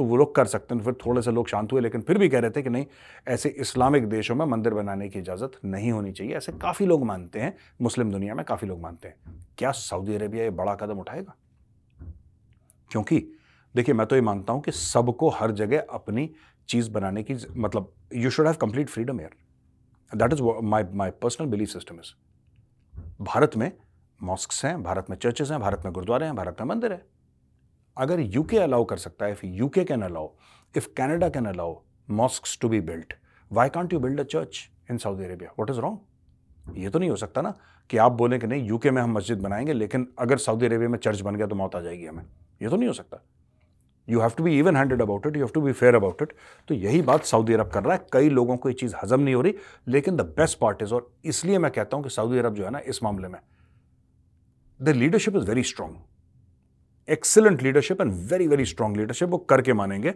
तो 0.00 0.04
वो 0.04 0.16
लोग 0.16 0.34
कर 0.34 0.46
सकते 0.46 0.74
हैं। 0.74 0.82
फिर 0.82 0.94
थोड़े 1.06 1.22
से 1.22 1.32
लोग 1.32 1.48
शांत 1.48 1.72
हुए, 1.72 1.80
लेकिन 1.80 2.00
फिर 2.00 2.18
भी 2.18 2.28
कह 2.28 2.38
रहे 2.38 2.50
थे 2.50 2.62
कि 2.62 2.70
नहीं, 2.70 2.86
ऐसे 3.28 3.48
इस्लामिक 3.48 4.08
देशों 4.08 4.34
में 4.34 4.44
मंदिर 4.46 4.74
बनाने 4.74 5.08
की 5.08 5.18
इजाज़त 5.18 5.52
नहीं 5.64 5.92
होनी 5.92 6.12
चाहिए। 6.12 6.36
ऐसे 6.36 6.52
काफ़ी 6.52 6.86
लोग 6.86 7.04
मानते 7.04 7.40
हैं, 7.40 7.56
मुस्लिम 7.82 8.12
दुनिया 8.12 8.34
में 8.34 8.44
काफ़ी 8.44 8.68
लोग 8.68 8.80
मानते 8.80 9.08
हैं। 9.08 9.46
क्या 9.58 9.70
सऊदी 9.70 10.14
अरेबिया 10.14 10.44
ये 10.44 10.50
बड़ा 10.50 10.74
कदम 10.74 10.98
उठाएगा? 10.98 11.34
क्योंकि 12.90 13.18
देखिए, 13.76 13.94
मैं 13.94 14.06
तो 14.06 14.16
ये 14.16 14.22
मानता 14.22 14.52
हूँ 14.52 14.62
कि 14.62 14.72
सबको 14.72 15.28
हर 15.28 15.50
जगह 15.50 15.84
अपनी 15.90 16.30
चीज़ 16.68 16.90
बनाने 16.90 17.22
की 17.22 17.36
मतलब 17.56 17.92
you 18.14 18.30
should 18.30 18.46
have 18.46 18.56
complete 18.56 18.88
freedom 18.88 19.20
air 19.20 19.30
that 20.16 20.32
is 20.32 20.42
my 20.42 20.84
my 20.92 21.10
personal 21.10 21.46
belief 21.46 21.68
system 21.68 21.96
is 21.96 22.14
Bharat 23.20 23.56
में 23.56 23.72
मॉस्क 24.22 24.64
हैं, 24.64 24.82
भारत 24.82 25.06
में 25.10 25.16
चर्चेज 25.16 25.52
हैं, 25.52 25.60
भारत 25.60 25.82
में 25.84 25.92
गुरुद्वारे 25.92 26.26
हैं, 26.26 26.36
भारत 26.36 26.56
में 26.60 26.68
मंदिर 26.68 26.92
है। 26.92 27.19
अगर 28.00 28.20
यूके 28.20 28.58
अलाउ 28.58 28.84
कर 28.84 28.96
सकता 28.98 29.26
है 29.26 29.32
if 29.32 29.46
UK 29.46 29.84
can 29.84 30.02
allow 30.02 30.28
if 30.74 30.88
Canada 30.96 31.28
can 31.28 31.46
allow 31.46 31.74
mosque 32.10 32.60
to 32.60 32.68
be 32.68 32.80
built 32.82 33.14
why 33.50 33.68
can't 33.68 33.92
you 33.92 34.00
build 34.00 34.20
a 34.20 34.24
church 34.24 34.68
in 34.90 34.98
Saudi 34.98 35.24
Arabia 35.24 35.54
what 35.58 35.70
is 35.70 35.80
wrong 35.80 36.78
ये 36.78 36.90
तो 36.90 36.98
नहीं 36.98 37.10
हो 37.10 37.16
सकता 37.16 37.42
ना 37.42 37.54
कि 37.90 37.96
आप 37.96 38.12
बोले 38.12 38.38
कि 38.38 38.46
नहीं 38.46 38.68
यूके 38.68 38.90
में 38.90 39.00
हम 39.02 39.12
मस्जिद 39.12 39.38
बनाएँगे, 39.42 39.72
लेकिन 39.72 40.06
अगर 40.18 40.38
सऊदी 40.38 40.66
अरेबिया 40.66 40.88
में 40.88 40.98
चर्च 40.98 41.20
बन 41.20 41.36
गया 41.36 41.46
तो 41.46 41.54
मौत 41.56 41.76
आ 41.76 41.80
जाएगी 41.80 42.06
हमें। 42.06 42.22
ये 42.62 42.68
तो 42.68 42.76
नहीं 42.76 42.88
हो 42.88 42.92
सकता। 42.94 43.22
You 44.08 44.20
have 44.20 44.30
to 44.36 44.44
be 44.44 44.58
even 44.58 44.76
handed 44.76 45.02
about 45.02 45.26
it 45.26 45.36
you 45.36 45.42
have 45.42 45.52
to 45.54 45.60
be 45.60 45.72
fair 45.72 45.94
about 45.94 46.22
it 46.22 46.32
तो 46.68 46.74
यही 46.74 47.00
बात 47.02 47.24
सऊदी 47.24 47.52
अरब 47.52 47.70
कर 47.70 47.82
रहा 47.84 47.94
है। 47.94 48.06
कई 48.12 48.28
लोगों 48.28 48.56
को 48.56 48.68
ये 48.68 48.74
चीज़ 48.74 48.94
हजम 49.02 49.20
नहीं 49.20 49.34
हो 49.34 49.40
रही, 49.40 49.54
लेकिन 49.88 50.16
द 50.16 50.20
बेस्ट 50.38 50.58
पार्ट 50.58 50.82
इज़ 50.82 50.94
और 50.94 51.10
इसलिए 51.24 51.58
मैं 51.58 51.70
कहता 51.70 51.96
हूँ 51.96 52.04
कि 52.04 52.10
सऊदी 52.10 52.38
अरब 52.38 52.54
जो 52.54 52.64
है 52.64 52.70
ना, 52.70 52.78
इस 52.78 53.02
मामले 53.02 53.28
में 53.28 53.40
the 54.80 54.88
leadership 54.88 55.36
is 55.36 55.44
very 55.44 55.62
strong 55.62 55.94
excellent 57.08 57.62
leadership 57.62 58.00
and 58.00 58.12
very 58.30 58.46
very 58.48 58.64
strong 58.64 58.96
leadership 58.96 59.28
वो 59.28 59.38
करके 59.40 59.72
मानेंगे। 59.72 60.14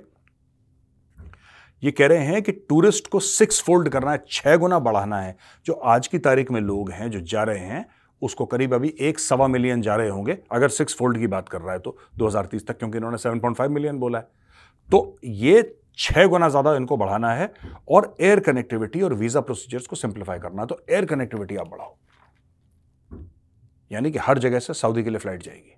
ये 1.83 1.91
कह 1.91 2.07
रहे 2.07 2.25
हैं 2.25 2.43
कि 2.43 2.53
टूरिस्ट 2.53 3.09
को 3.09 3.21
सिक्स 3.21 3.63
फोल्ड 3.63 3.89
करना 3.89 4.13
है, 4.13 4.25
छह 4.29 4.57
गुना 4.57 4.79
बढ़ाना 4.81 5.21
है। 5.21 5.37
जो 5.67 5.73
आज 5.73 6.07
की 6.07 6.19
तारीख 6.21 6.51
में 6.51 6.61
लोग 6.61 6.91
हैं, 6.91 7.11
जो 7.11 7.21
जा 7.23 7.43
रहे 7.43 7.59
हैं, 7.61 7.85
उसको 8.23 8.45
करीब 8.47 8.75
अभी 8.75 8.95
एक 9.01 9.19
सवा 9.19 9.47
मिलियन 9.49 9.83
जा 9.83 9.97
रहे 9.97 10.09
होंगे, 10.09 10.39
अगर 10.53 10.69
सिक्स 10.71 10.97
फोल्ड 10.97 11.19
की 11.19 11.27
बात 11.29 11.49
कर 11.49 11.61
रहा 11.61 11.73
है 11.73 11.79
तो 11.79 11.97
2030 12.19 12.67
तक, 12.67 12.79
क्योंकि 12.79 12.99
इन्होंने 12.99 13.19
7.5 13.19 13.71
मिलियन 13.71 13.99
बोला 13.99 14.19
है। 14.19 14.29
तो 14.89 15.17
ये 15.25 15.77
छह 15.99 16.27
गुना 16.27 16.49
ज़्यादा 16.49 16.75
इनको 16.77 16.97
बढ़ाना 16.97 17.33
है 17.33 17.53
और 17.89 18.15
एयर 18.21 18.41
कनेक्टिविटी 18.41 19.03
और 19.03 19.15
वीज़ा 19.15 19.41
प्रोसीजर्स 19.41 19.87
को 19.87 19.97
सिंप्लीफाई 19.97 20.39
करना 20.39 20.63
है। 20.63 20.69
तो 20.69 20.81
एयर 20.91 21.05
कनेक्टिविटी 21.05 21.57
आप 21.57 21.69
बढ़ाओ। 21.69 21.95
यानी 23.91 24.11
कि 24.11 24.19
हर 24.19 24.39
जगह 24.39 24.59
से 24.59 24.75
सऊदी 24.75 25.03
के 25.03 25.11
लिए 25.11 25.19
फ़्लाइट 25.19 25.43
जाएगी। 25.43 25.74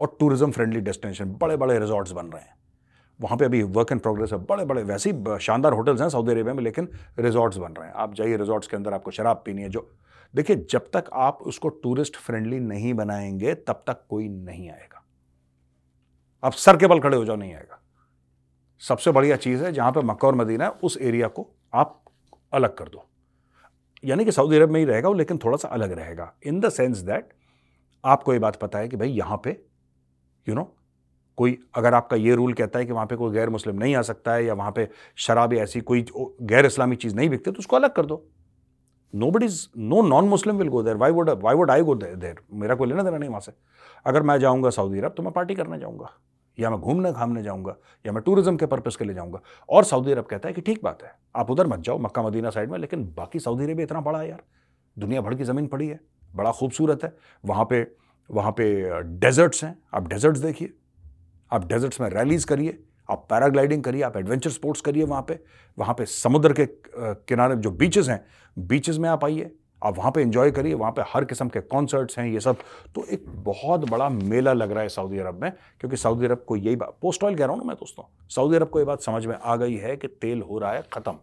और 0.00 0.16
टूरिज़्म 0.20 0.50
फ्रेंडली 0.50 0.80
डेस्टिनेशन 0.80 1.32
बड़े 1.32 1.56
बड़े 1.56 1.78
रिजॉर्ट्स 1.78 2.12
बन 2.12 2.26
रहे 2.26 2.42
हैं। 2.42 2.56
वहाँ 3.20 3.36
पे 3.38 3.44
अभी 3.44 3.62
वर्क 3.62 3.92
इन 3.92 3.98
प्रोग्रेस 3.98 4.32
है 4.32 4.38
बड़े 4.38 4.64
बड़े 4.64 4.82
वैसे 4.82 5.10
ही 5.10 5.38
शानदार 5.40 5.72
होटल्स 5.72 6.00
हैं 6.00 6.08
सऊदी 6.08 6.30
अरेबिया 6.30 6.54
में, 6.54 6.62
लेकिन 6.62 6.88
रिजॉर्ट्स 7.18 7.56
बन 7.56 7.72
रहे 7.72 7.86
हैं। 7.88 7.94
आप 7.94 8.14
जाइए 8.14 8.36
रिजॉर्ट्स 8.36 8.68
के 8.68 8.76
अंदर, 8.76 8.94
आपको 8.94 9.10
शराब 9.10 9.42
पीनी 9.46 9.62
है, 9.62 9.68
जो, 9.68 9.90
देखिए, 10.34 10.56
जब 10.70 10.90
तक 10.92 11.10
आप 11.12 11.38
उसको 11.42 11.68
टूरिस्ट 11.68 12.16
फ्रेंडली 12.16 12.60
नहीं 12.60 12.94
बनाएँगे, 12.94 13.54
तब 13.54 13.82
तक 13.86 14.04
कोई 14.08 14.28
नहीं 14.28 14.70
आएगा। 14.70 15.04
आप 16.42 16.52
सर 16.52 16.76
के 16.76 16.86
बल 16.86 17.00
खड़े 17.00 17.16
हो 17.16 17.24
जाओ, 17.24 17.36
नहीं 17.36 17.54
आएगा। 17.54 17.80
सबसे 18.82 19.10
बढ़िया 19.10 19.36
चीज़ 19.36 19.64
है, 19.64 19.72
जहाँ 19.72 19.92
पर 19.92 20.04
मक्का 20.04 20.28
और 20.28 20.34
मदीना 20.34 20.64
है, 20.64 20.70
उस 20.70 20.98
एरिया 21.00 21.28
को 21.28 21.48
आप 21.74 22.02
अलग 22.52 22.76
कर 22.76 22.88
दो। 22.88 23.04
यानी 24.04 24.24
कि 24.24 24.32
सऊदी 24.32 24.56
अरब 24.56 24.70
में 24.70 24.80
ही 24.80 24.86
रहेगा 24.86 25.08
वो, 25.08 25.14
लेकिन 25.14 25.38
थोड़ा 25.38 25.56
सा 25.56 25.68
अलग 25.68 25.92
रहेगा 25.92 26.32
इन 26.46 26.60
द 26.60 26.68
सेंस 26.68 26.98
दैट 26.98 27.28
आपको 28.04 28.32
ये 28.32 28.38
बात 28.38 28.56
पता 28.56 28.78
है 28.78 28.88
कि 28.88 28.96
भाई, 28.96 29.08
यहाँ 29.08 29.40
पे 29.44 29.60
यू 30.48 30.54
नो 30.54 30.62
कोई, 31.38 31.58
अगर 31.76 31.94
आपका 31.94 32.16
ये 32.16 32.34
रूल 32.34 32.52
कहता 32.52 32.78
है 32.78 32.86
कि 32.86 32.92
वहाँ 32.92 33.06
पे 33.06 33.16
कोई 33.16 33.32
गैर 33.32 33.48
मुस्लिम 33.50 33.76
नहीं 33.76 33.94
आ 33.96 34.02
सकता 34.02 34.32
है 34.34 34.44
या 34.44 34.54
वहाँ 34.54 34.72
पे 34.72 34.88
शराब 35.18 35.52
ऐसी 35.54 35.80
कोई 35.82 36.04
गैर 36.42 36.66
इस्लामी 36.66 36.96
चीज़ 36.96 37.14
नहीं 37.16 37.28
बिकती 37.30 37.50
तो 37.50 37.58
उसको 37.58 37.76
अलग 37.76 37.92
कर 37.94 38.06
दो। 38.06 38.24
No 39.14 39.30
but 39.30 39.42
is 39.42 39.66
no 39.78 40.00
non 40.02 40.28
Muslim 40.28 40.56
will 40.56 40.68
go 40.68 40.82
there 40.82 40.96
why 40.96 41.10
would 41.10 41.30
why 41.42 41.54
would 41.54 41.70
I 41.70 41.82
go 41.82 41.94
there 41.94 42.40
मेरा 42.54 42.74
कोई 42.74 42.88
लेना 42.88 43.02
देना 43.02 43.18
नहीं 43.18 43.28
वहाँ 43.28 43.40
से। 43.40 43.52
अगर 44.06 44.22
मैं 44.22 44.38
जाऊँगा 44.40 44.70
सऊदी 44.70 44.98
अरब 44.98 45.14
तो 45.16 45.22
मैं 45.22 45.32
पार्टी 45.32 45.54
करने 45.54 45.78
जाऊँगा, 45.78 46.10
या 46.58 46.70
मैं 46.70 46.80
घूमने 46.80 47.12
घामने 47.12 47.42
जाऊँगा, 47.42 47.76
या 48.04 48.12
मैं 48.12 48.22
टूरिज़्म 48.22 48.56
के 48.56 48.66
पर्पज़ 48.66 48.98
के 48.98 49.04
लिए 49.04 49.14
जाऊँगा। 49.14 49.40
और 49.68 49.84
सऊदी 49.84 50.12
अरब 50.12 50.26
कहता 50.26 50.48
है 50.48 50.54
कि 50.54 50.60
ठीक 50.60 50.80
बात 50.84 51.02
है, 51.02 51.12
आप 51.34 51.50
उधर 51.50 51.66
मत 51.66 51.80
जाओ 51.80 51.98
मक्का 51.98 52.22
मदीना 52.22 52.50
साइड 52.50 52.70
में, 52.70 52.78
लेकिन 52.78 53.04
बाकी 53.16 53.38
सऊदी 53.38 53.64
अरब 53.64 53.80
इतना 53.80 54.00
बड़ा 54.00 54.20
है 54.20 54.28
यार। 54.28 54.42
दुनिया 54.96 55.20
भर 55.20 55.34
की 55.34 55.44
ज़मीन 55.44 55.66
पड़ी 55.68 55.88
है, 55.88 56.00
बड़ा 56.32 56.52
खूबसूरत 56.52 57.04
है। 57.04 57.14
वहाँ 57.44 57.66
पे 57.70 57.82
वहाँ 58.30 58.52
पे 58.52 58.64
डेजर्ट्स 59.18 59.64
हैं। 59.64 59.76
आप 59.94 60.08
डेजर्ट्स 60.08 60.40
देखिए। 60.40 60.72
आप 61.50 61.66
डेजर्ट्स 61.68 62.00
में 62.00 62.08
रैलीज 62.10 62.44
करिए। 62.44 62.78
आप 63.08 63.26
पैराग्लाइडिंग 63.30 63.82
करिए। 63.82 64.02
आप 64.02 64.16
एडवेंचर 64.16 64.50
स्पोर्ट्स 64.50 64.80
करिए 64.80 65.04
वहाँ 65.04 65.22
पे। 65.28 65.38
वहाँ 65.78 65.94
पे 65.94 66.06
समुद्र 66.06 66.52
के 66.52 66.66
किनारे 66.96 67.56
जो 67.56 67.70
बीचेस 67.72 68.08
हैं 68.08 68.24
बीचेस 68.56 68.98
में 68.98 69.08
आप 69.08 69.24
आइए। 69.24 69.50
आप 69.82 69.96
वहाँ 69.98 70.10
पे 70.12 70.22
एंजॉय 70.22 70.50
करिए। 70.50 70.74
वहाँ 70.74 70.92
पे 70.92 71.02
हर 71.08 71.24
किस्म 71.24 71.48
के 71.48 71.60
कॉन्सर्ट्स 71.62 72.18
हैं, 72.18 72.26
ये 72.26 72.40
सब। 72.40 72.56
तो 72.94 73.04
एक 73.06 73.24
बहुत 73.44 73.88
बड़ा 73.90 74.08
मेला 74.08 74.52
लग 74.52 74.70
रहा 74.70 74.82
है 74.82 74.88
सऊदी 74.88 75.18
अरब 75.18 75.42
में, 75.42 75.50
क्योंकि 75.80 75.96
सऊदी 75.96 76.26
अरब 76.26 76.44
को 76.48 76.56
यही 76.56 76.76
बात 76.76 76.96
पोस्ट 77.02 77.24
ऑयल 77.24 77.36
कह 77.36 77.44
रहा 77.44 77.52
हूँ 77.52 77.62
ना 77.62 77.68
मैं 77.68 77.76
दोस्तों, 77.76 78.04
सऊदी 78.30 78.56
अरब 78.56 78.68
को 78.68 78.78
ये 78.78 78.84
बात 78.84 79.02
समझ 79.02 79.24
में 79.26 79.36
आ 79.36 79.56
गई 79.56 79.76
है 79.76 79.96
कि 79.96 80.08
तेल 80.08 80.42
हो 80.42 80.58
रहा 80.58 80.72
है 80.72 80.82
ख़त्म। 80.92 81.16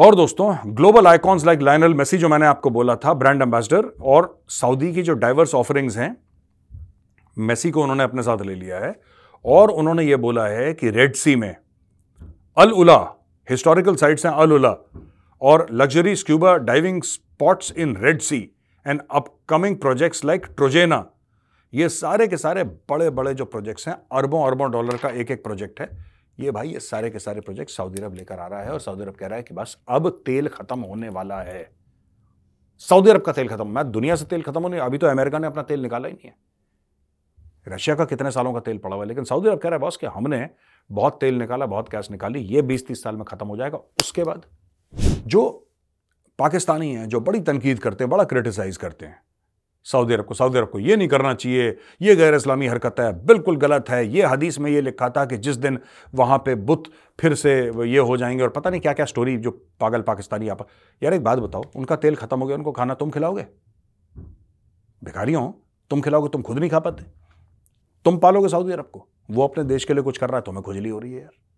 और 0.00 0.14
दोस्तों 0.14 0.56
global 0.66 1.06
icons 1.06 1.44
like 1.46 1.60
Lionel 1.60 1.94
Messi 1.94 2.18
जो 2.18 2.28
मैंने 2.28 2.46
आपको 2.46 2.70
बोला 2.70 2.96
था 2.96 3.12
ब्रांड 3.14 3.42
एम्बेसडर 3.42 3.84
और 4.02 4.42
सऊदी 4.48 4.92
की 4.92 5.02
जो 5.02 5.14
डाइवर्स 5.14 5.54
ऑफरिंग्स 5.54 5.96
हैं 5.96 6.16
मेसी 7.38 7.70
को 7.70 7.82
उन्होंने 7.82 8.04
अपने 8.04 8.22
साथ 8.22 8.38
ले 8.42 8.54
लिया 8.54 8.78
है, 8.78 9.00
और 9.44 9.70
उन्होंने 9.70 10.04
ये 10.04 10.16
बोला 10.16 10.46
है 10.46 10.72
कि 10.74 10.90
रेड 10.90 11.14
सी 11.14 11.36
में 11.36 11.56
अल 12.58 12.72
उला 12.72 12.96
हिस्टोरिकल 13.50 13.94
साइट्स 13.94 14.26
हैं 14.26 14.32
अल 14.32 14.52
उला 14.52 14.74
और 15.42 15.66
luxury 15.72 16.16
scuba 16.16 16.56
diving 16.56 17.02
spots 17.02 17.72
in 17.72 17.96
Red 17.96 18.20
Sea 18.20 18.50
and 18.86 19.00
upcoming 19.10 19.76
projects 19.76 20.24
like 20.24 20.46
Trojena 20.46 21.06
ये 21.74 21.88
सारे 21.88 22.28
के 22.28 22.36
सारे 22.36 22.64
बड़े 22.64 23.10
बड़े 23.10 23.34
जो 23.34 23.44
प्रोजेक्ट्स 23.44 23.88
हैं 23.88 23.94
अरबों 24.12 24.46
अरबों 24.46 24.70
डॉलर 24.70 24.96
का 24.96 25.08
एक 25.08 25.30
एक 25.30 25.44
प्रोजेक्ट 25.44 25.80
है। 25.80 26.09
ये 26.40 26.50
भाई 26.50 26.68
ये 26.68 26.80
सारे 26.80 27.10
के 27.10 27.18
सारे 27.18 27.40
प्रोजेक्ट 27.40 27.70
सऊदी 27.70 28.00
अरब 28.02 28.14
लेकर 28.14 28.38
आ 28.38 28.46
रहा 28.46 28.60
है 28.60 28.72
और 28.72 28.80
सऊदी 28.80 29.02
अरब 29.02 29.14
कह 29.14 29.26
रहा 29.26 29.36
है 29.36 29.42
कि 29.42 29.54
बस 29.54 29.76
अब 29.88 30.08
तेल 30.26 30.48
खत्म 30.48 30.80
होने 30.80 31.08
वाला 31.08 31.40
है। 31.42 31.70
सऊदी 32.78 33.10
अरब 33.10 33.22
का 33.22 33.32
तेल 33.32 33.48
खत्म, 33.48 33.66
मैं 33.66 33.90
दुनिया 33.90 34.16
से 34.16 34.24
तेल 34.24 34.42
खत्म 34.42 34.62
होने, 34.62 34.78
अभी 34.78 34.98
तो 34.98 35.06
अमेरिका 35.06 35.38
ने 35.38 35.46
अपना 35.46 35.62
तेल 35.62 35.82
निकाला 35.82 36.08
ही 36.08 36.14
नहीं 36.14 36.30
है। 36.30 36.36
रशिया 37.68 37.96
का 37.96 38.04
कितने 38.04 38.30
सालों 38.30 38.52
का 38.52 38.60
तेल 38.60 38.78
पड़ा 38.78 38.94
हुआ 38.94 39.04
है, 39.04 39.08
लेकिन 39.08 39.24
सऊदी 39.24 39.48
अरब 39.48 39.58
कह 39.58 39.68
रहा 39.68 39.76
है, 39.76 39.80
बॉस 39.80 39.96
कि 39.96 40.06
हमने 40.06 40.48
बहुत 40.90 41.20
तेल 41.20 41.34
निकाला, 41.34 41.66
बहुत 41.66 41.90
गैस 41.90 42.10
निकाली, 42.10 42.40
ये 42.40 42.62
बीस 42.62 42.86
तीस 42.86 43.02
साल 43.02 43.16
में 43.16 43.24
खत्म 43.24 43.46
हो 43.46 43.56
जाएगा। 43.56 43.78
उसके 44.00 44.24
बाद 44.24 44.46
जो 45.26 45.48
पाकिस्तानी 46.38 46.94
हैं, 46.94 47.08
जो 47.08 47.20
बड़ी 47.20 47.40
तनकीद 47.40 47.78
करते 47.78 48.04
हैं, 48.04 48.10
बड़ा 48.10 48.24
क्रिटिसाइज 48.24 48.76
करते 48.76 49.06
हैं 49.06 49.22
सऊदी 49.84 50.14
अरब 50.14 50.24
को, 50.24 50.34
सऊदी 50.34 50.58
अरब 50.58 50.70
को 50.70 50.78
ये 50.78 50.96
नहीं 50.96 51.08
करना 51.08 51.34
चाहिए। 51.34 51.76
ये 52.02 52.16
गैर 52.16 52.34
इस्लामी 52.34 52.66
हरकत 52.66 52.94
है, 53.00 53.12
बिल्कुल 53.26 53.56
गलत 53.56 53.88
है। 53.90 54.06
ये 54.08 54.26
हदीस 54.26 54.58
में 54.58 54.70
ये 54.70 54.80
लिखा 54.80 55.08
था 55.08 55.24
कि 55.24 55.36
जिस 55.36 55.56
दिन 55.56 55.78
वहाँ 56.14 56.38
पे 56.38 56.54
बुत 56.54 56.84
फिर 57.20 57.34
से 57.34 57.52
ये 57.88 57.98
हो 57.98 58.16
जाएँगे 58.16 58.42
और 58.42 58.48
पता 58.48 58.70
नहीं 58.70 58.80
क्या 58.80 58.92
क्या 58.92 59.06
स्टोरी 59.06 59.36
जो 59.36 59.50
पागल 59.80 60.02
पाकिस्तानी 60.02 60.48
आप, 60.48 60.66
यार 61.02 61.14
एक 61.14 61.24
बात 61.24 61.38
बताओ, 61.38 61.64
उनका 61.76 61.96
तेल 61.96 62.16
खत्म 62.16 62.40
हो 62.40 62.46
गया, 62.46 62.56
उनको 62.56 62.72
खाना 62.72 62.94
तुम 62.94 63.10
खिलाओगे? 63.10 63.46
भिखारी 65.04 65.32
हो 65.32 65.62
तुम 65.90 66.00
खिलाओगे, 66.00 66.28
तुम 66.28 66.42
खुद 66.42 66.58
नहीं 66.58 66.70
खा 66.70 66.78
पाते। 66.78 67.04
तुम 68.04 68.18
पालोगे 68.18 68.48
सऊदी 68.48 68.72
अरब 68.72 68.90
को। 68.92 69.08
वो 69.30 69.44
अपने 69.44 69.64
देश 69.64 69.84
के 69.84 69.94
लिए 69.94 70.02
कुछ 70.02 70.18
कर 70.18 70.28
रहा 70.28 70.36
है, 70.36 70.42
तुम्हें 70.42 70.62
खुजली 70.62 70.88
हो 70.88 70.98
रही 70.98 71.12
है 71.12 71.20
यार। 71.20 71.49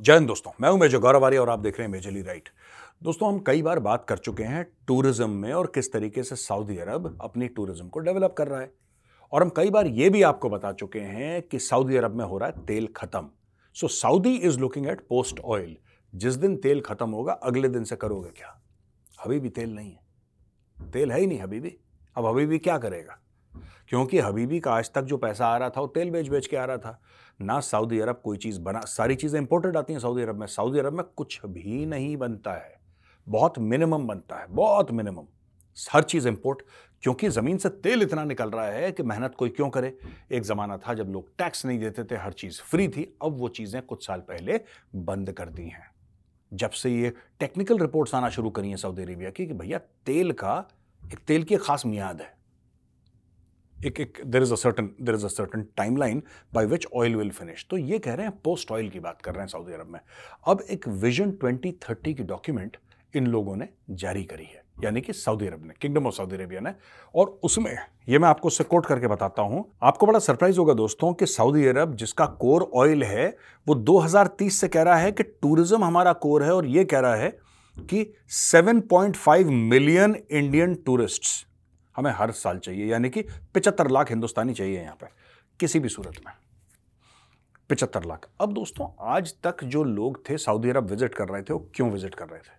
जय 0.00 0.12
हिंद 0.12 0.26
दोस्तों, 0.26 0.50
मैं 0.60 0.68
हूँ 0.70 0.78
मेजर 0.78 0.98
गौरवारी 0.98 1.36
और 1.36 1.50
आप 1.50 1.58
देख 1.58 1.78
रहे 1.78 1.86
हैं 1.86 1.92
मेजली 1.92 2.22
राइट। 2.22 2.48
दोस्तों, 3.02 3.28
हम 3.28 3.38
कई 3.38 3.62
बार 3.62 3.78
बात 3.78 4.04
कर 4.08 4.18
चुके 4.18 4.42
हैं 4.42 4.64
टूरिज़्म 4.86 5.30
में 5.30 5.52
और 5.52 5.66
किस 5.66 5.92
तरीके 5.92 6.22
से 6.22 6.36
सऊदी 6.36 6.76
अरब 6.78 7.18
अपनी 7.20 7.48
टूरिज़्म 7.48 7.88
को 7.88 8.00
डेवलप 8.00 8.34
कर 8.38 8.48
रहा 8.48 8.60
है। 8.60 8.70
और 9.32 9.42
हम 9.42 9.50
कई 9.56 9.70
बार 9.70 9.86
ये 9.86 10.10
भी 10.10 10.22
आपको 10.22 10.50
बता 10.50 10.72
चुके 10.72 11.00
हैं 11.00 11.42
कि 11.42 11.58
सऊदी 11.58 11.96
अरब 11.96 12.14
में 12.14 12.24
हो 12.24 12.38
रहा 12.38 12.48
है 12.48 12.64
तेल 12.66 12.88
खत्म। 12.96 13.28
So 13.76 13.88
Saudi 13.88 14.34
is 14.36 14.58
looking 14.60 14.86
at 14.86 15.00
post 15.08 15.40
oil 15.40 15.76
जिस 16.12 16.34
दिन 16.34 16.56
तेल 16.56 16.80
खत्म 16.80 17.10
होगा, 17.10 17.32
अगले 17.32 17.68
दिन 17.68 17.84
से 17.84 17.96
करोगे 17.96 18.30
क्या? 18.30 18.56
अभी 19.18 19.40
भी 19.40 19.48
तेल 19.50 19.74
नहीं 19.74 19.90
है। 19.90 20.90
तेल 20.92 21.12
है 21.12 21.20
ही 21.20 21.26
नहीं 21.26 21.40
अभी 21.40 21.60
भी 21.60 21.76
अब 22.16 22.26
अभी 22.26 22.46
भी 22.46 22.58
क्या 22.58 22.78
करेगा? 22.78 23.18
क्योंकि 23.88 24.18
हबीबी 24.18 24.58
का 24.60 24.72
आज 24.72 24.90
तक 24.94 25.02
जो 25.02 25.16
पैसा 25.16 25.46
आ 25.46 25.56
रहा 25.56 25.70
था, 25.70 25.80
वो 25.80 25.86
तेल 25.86 26.10
बेच 26.10 26.28
बेच 26.28 26.46
के 26.46 26.56
आ 26.56 26.64
रहा 26.64 26.76
था। 26.76 27.00
ना 27.40 27.58
सऊदी 27.60 27.98
अरब 28.00 28.20
कोई 28.24 28.36
चीज़ 28.36 28.60
बना, 28.60 28.80
सारी 28.80 29.14
चीज़ें 29.14 29.40
इंपोर्टेड 29.40 29.76
आती 29.76 29.92
हैं 29.92 30.00
सऊदी 30.00 30.22
अरब 30.22 30.40
में। 30.40 30.46
सऊदी 30.46 30.78
अरब 30.78 30.92
में 30.92 31.04
कुछ 31.16 31.40
भी 31.46 31.86
नहीं 31.86 32.16
बनता 32.16 32.52
है। 32.52 32.74
बहुत 33.26 33.58
मिनिमम 33.58 34.06
बनता 34.06 34.36
है, 34.36 34.46
बहुत 34.46 34.90
मिनिमम 34.90 35.26
हर 35.76 36.02
चीज़ 36.02 36.28
इंपोर्ट 36.28 36.62
क्योंकि 37.02 37.28
ज़मीन 37.28 37.58
से 37.58 37.68
तेल 37.68 38.02
इतना 38.02 38.24
निकल 38.24 38.50
रहा 38.50 38.66
है 38.66 38.92
कि 38.92 39.02
मेहनत 39.02 39.34
कोई 39.34 39.48
क्यों 39.48 39.68
करे? 39.70 39.96
एक 40.32 40.42
ज़माना 40.42 40.76
था 40.76 40.94
जब 40.94 41.08
लोग 41.08 41.28
टैक्स 41.38 41.66
नहीं 41.66 41.78
देते 41.78 42.04
थे, 42.04 42.16
हर 42.16 42.32
चीज़ 42.32 42.60
फ्री 42.60 42.88
थी, 42.88 43.02
अब 43.22 43.38
वो 43.38 43.48
चीज़ें 43.48 43.82
कुछ 43.82 44.06
साल 44.06 44.20
पहले 44.20 44.60
बंद 44.94 45.32
कर 45.32 45.48
दी 45.48 45.64
हैं। 45.64 45.90
जब 46.52 46.70
से 46.70 46.90
ये 46.90 47.12
टेक्निकल 47.40 47.78
रिपोर्ट्स 47.78 48.14
आना 48.14 48.28
शुरू 48.28 48.50
करी 48.50 48.68
हैं 48.68 48.76
सऊदी 48.76 49.02
अरेबिया 49.02 49.30
की 49.30 49.46
कि 49.46 49.54
भैया 49.54 49.78
तेल 49.78 50.32
का, 50.32 50.68
एक 51.12 51.18
तेल 51.18 51.44
की 51.44 51.56
खास 51.56 51.86
मियाद 51.86 52.20
है। 52.20 52.35
एक 53.86 54.00
एक 54.00 54.18
there 54.26 54.42
is 54.42 54.52
a 54.52 54.56
certain 54.56 54.90
there 55.00 55.14
is 55.14 55.24
a 55.24 55.28
certain 55.28 55.62
time 55.76 55.96
line 55.96 56.22
by 56.54 56.66
which 56.66 56.86
oil 56.94 57.16
will 57.16 57.30
finish 57.30 57.66
तो 57.70 57.76
ये 57.76 57.98
कह 57.98 58.14
रहे 58.14 58.26
हैं 58.26 58.34
पोस्ट 58.44 58.72
ऑयल 58.72 58.88
की 58.88 59.00
बात 59.00 59.22
कर 59.22 59.32
रहे 59.32 59.40
हैं 59.40 59.48
सऊदी 59.48 59.72
अरब 59.72 59.86
में। 59.86 60.00
अब 60.46 60.64
एक 60.70 60.88
विजन 60.88 61.30
2030 61.44 62.14
की 62.14 62.22
डॉक्यूमेंट 62.24 62.76
इन 63.14 63.26
लोगों 63.26 63.56
ने 63.56 63.68
जारी 63.90 64.24
करी 64.24 64.44
है। 64.44 64.64
यानी 64.84 65.00
कि 65.00 65.12
सऊदी 65.12 65.46
अरब 65.46 65.64
ने 65.66 65.74
किंगडम 65.80 66.06
ऑफ़ 66.06 66.14
सऊदी 66.14 66.36
अरेबिया 66.36 66.60
ने। 66.60 66.72
और 67.14 67.38
उसमें, 67.42 67.76
ये 68.08 68.18
मैं 68.18 68.28
आपको 68.28 68.48
उससे 68.48 68.64
कोट 68.64 68.86
करके 68.86 69.06
बताता 69.06 69.42
हूँ। 69.42 69.64
आपको 69.82 70.06
बड़ा 70.06 70.18
सरप्राइज़ 70.18 70.58
होगा 70.58 70.74
दोस्तों 70.74 71.12
कि 71.14 71.26
सऊदी 71.26 71.66
अरब 71.66 71.94
जिसका 71.94 72.26
कोर 72.26 72.70
ऑयल 72.74 73.02
है, 73.04 73.28
वो 73.66 73.74
2030 73.74 74.60
से 74.60 74.68
कह 74.68 74.82
रहा 74.82 74.96
है 74.96 75.12
कि 75.12 75.22
टूरिज़्म 75.22 75.84
हमारा 75.84 76.12
कोर 76.12 76.42
है 76.42 76.54
और 76.54 76.66
ये 76.66 76.84
कह 76.84 77.00
रहा 77.00 77.14
है 77.14 77.36
कि 77.76 78.06
7.5 78.30 79.50
मिलियन 79.70 80.16
इंडियन 80.30 80.74
टूरिस्ट्स 80.86 81.44
हमें 81.96 82.10
हर 82.12 82.30
साल 82.32 82.58
चाहिए, 82.58 82.86
यानी 82.86 83.10
कि 83.10 83.22
पिचहत्तर 83.54 83.90
लाख 83.90 84.10
हिंदुस्तानी 84.10 84.54
चाहिए 84.54 84.80
यहाँ 84.80 84.96
पर 84.96 85.08
किसी 85.60 85.80
भी 85.80 85.88
सूरत 85.88 86.20
में। 86.26 86.32
पिचहत्तर 87.70 88.04
लाख। 88.04 88.28
अब 88.40 88.52
दोस्तों, 88.52 88.88
आज 89.02 89.34
तक 89.44 89.64
जो 89.64 89.82
लोग 89.84 90.22
थे, 90.28 90.36
सऊदी 90.38 90.70
अरब 90.70 90.90
विज़िट 90.90 91.14
कर 91.14 91.28
रहे 91.28 91.42
थे, 91.42 91.52
वो 91.52 91.70
क्यों 91.74 91.90
विज़िट 91.90 92.14
कर 92.14 92.28
रहे 92.28 92.40
थे? 92.40 92.54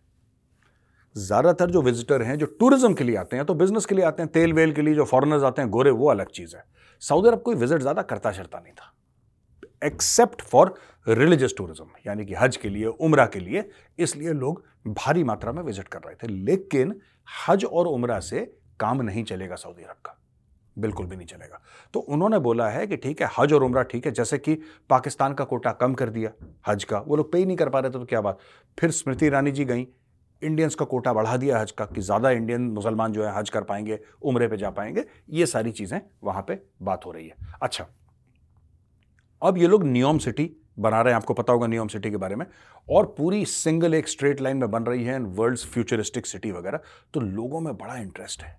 ज़्यादातर 1.15 1.69
जो 1.71 1.81
विजिटर 1.81 2.21
हैं, 2.21 2.37
जो 2.37 2.45
टूरिज़्म 2.59 2.93
के 2.93 3.03
लिए 3.03 3.15
आते 3.15 3.35
हैं 3.35 3.45
तो 3.45 3.53
बिज़नेस 3.55 3.85
के 3.85 3.95
लिए 3.95 4.05
आते 4.05 4.23
हैं, 4.23 4.31
तेल 4.31 4.53
वेल 4.53 4.73
के 4.73 4.81
लिए 4.81 4.95
जो 4.95 5.05
फॉरनर्स 5.05 5.43
आते 5.43 5.61
हैं, 5.61 5.69
गोरे, 5.71 5.91
वो 5.91 6.09
अलग 6.09 6.29
चीज़ 6.29 6.55
है। 6.55 6.63
सऊदी 7.01 7.27
अरब 7.27 7.41
कोई 7.41 7.55
विज़िट 7.55 7.81
ज़्यादा 7.81 8.01
करता 8.03 8.31
चढ़ता 8.31 8.59
नहीं 8.59 8.73
था। 8.73 8.93
एक्सेप्ट 9.83 10.41
फॉर 10.41 10.73
रिलीजियस 11.07 11.53
टूरिज़्म, 11.57 11.87
यानी 12.07 12.25
कि 12.25 12.33
हज 12.33 12.57
के 12.57 12.69
लिए, 12.69 12.85
उम्र 12.85 13.25
के 13.25 13.39
लिए, 13.39 13.69
इसलिए 13.99 14.33
लोग 14.33 14.63
भारी 14.87 15.23
मात्रा 15.23 15.51
में 15.51 15.61
विज़िट 15.63 15.87
कर 15.87 15.99
रहे 15.99 16.15
थे। 16.15 16.27
लेकिन 16.27 16.99
हज 17.27 17.65
और 17.65 17.87
उम्र 17.87 18.19
से 18.21 18.39
काम 18.79 19.01
नहीं 19.01 19.23
चलेगा 19.23 19.55
सऊदी 19.55 19.83
अरब 19.83 19.97
का। 20.05 20.17
बिल्कुल 20.75 21.05
भी 21.05 21.15
नहीं 21.15 21.27
चलेगा। 21.27 21.59
तो 21.93 21.99
उन्होंने 21.99 22.39
बोला 22.39 22.69
है 22.69 22.85
कि 22.87 22.97
ठीक 22.97 23.21
है, 23.21 23.29
हज 23.37 23.53
और 23.53 23.63
उम्र 23.63 23.83
ठीक 23.83 24.05
है, 24.05 24.11
जैसे 24.11 24.37
कि 24.37 24.55
पाकिस्तान 24.89 25.33
का 25.33 25.43
कोटा 25.43 25.71
कम 25.73 25.93
कर 25.93 26.09
दिया, 26.09 26.31
हज 26.67 26.83
का। 26.83 26.99
वो 26.99 27.15
लोग 27.15 27.31
पे 27.31 27.37
ही 27.37 27.45
नहीं 27.45 27.57
कर 27.57 27.69
पा 27.69 27.79
रहे 27.79 27.89
थे 27.89 27.93
तो 27.93 28.05
क्या 28.05 28.21
बात। 28.21 28.39
फिर 28.77 28.91
स्मृति 28.91 29.25
ईरानी 29.25 29.51
जी 29.51 29.65
गई, 29.65 29.87
इंडियंस 30.41 30.75
का 30.75 30.85
कोटा 30.85 31.13
बढ़ा 31.13 31.37
दिया 31.37 31.59
हज 31.59 31.71
का, 31.71 31.85
कि 31.85 32.01
ज़्यादा 32.01 32.31
इंडियन 32.31 32.69
मुसलमान 32.71 33.13
जो 33.13 33.23
है 33.25 33.33
हज 33.37 33.49
कर 33.49 33.63
पाएँगे, 33.63 33.99
उम्र 34.23 34.47
पे 34.47 34.57
जा 34.57 34.69
पाएँगे, 34.69 35.05
ये 35.29 35.45
सारी 35.45 35.71
चीज़ें 35.71 35.99
वहाँ 36.23 36.43
पे 36.47 36.59
बात 36.81 37.05
हो 37.05 37.11
रही 37.11 37.27
है। 37.27 37.55
अच्छा 37.61 37.85
अब 39.41 39.57
ये 39.57 39.67
लोग 39.67 39.83
नियम 39.83 40.17
सिटी 40.17 40.49
बना 40.79 41.01
रहे 41.01 41.13
हैं, 41.13 41.17
आपको 41.17 41.33
पता 41.33 41.53
होगा 41.53 41.67
नियम 41.67 41.87
सिटी 41.87 42.11
के 42.11 42.17
बारे 42.17 42.35
में, 42.35 42.45
और 42.87 43.05
पूरी 43.17 43.43
सिंगल 43.45 43.93
एक 43.93 44.07
स्ट्रेट 44.07 44.41
लाइन 44.41 44.57
में 44.57 44.69
बन 44.71 44.83
रही 44.83 45.03
है 45.03 45.19
वर्ल्ड्स 45.19 45.65
फ्यूचरिस्टिक 45.65 46.25
सिटी 46.25 46.51
वगैरह। 46.51 46.79
तो 47.13 47.19
लोगों 47.19 47.59
में 47.59 47.75
बड़ा 47.77 47.97
इंटरेस्ट 47.97 48.43
है। 48.43 48.55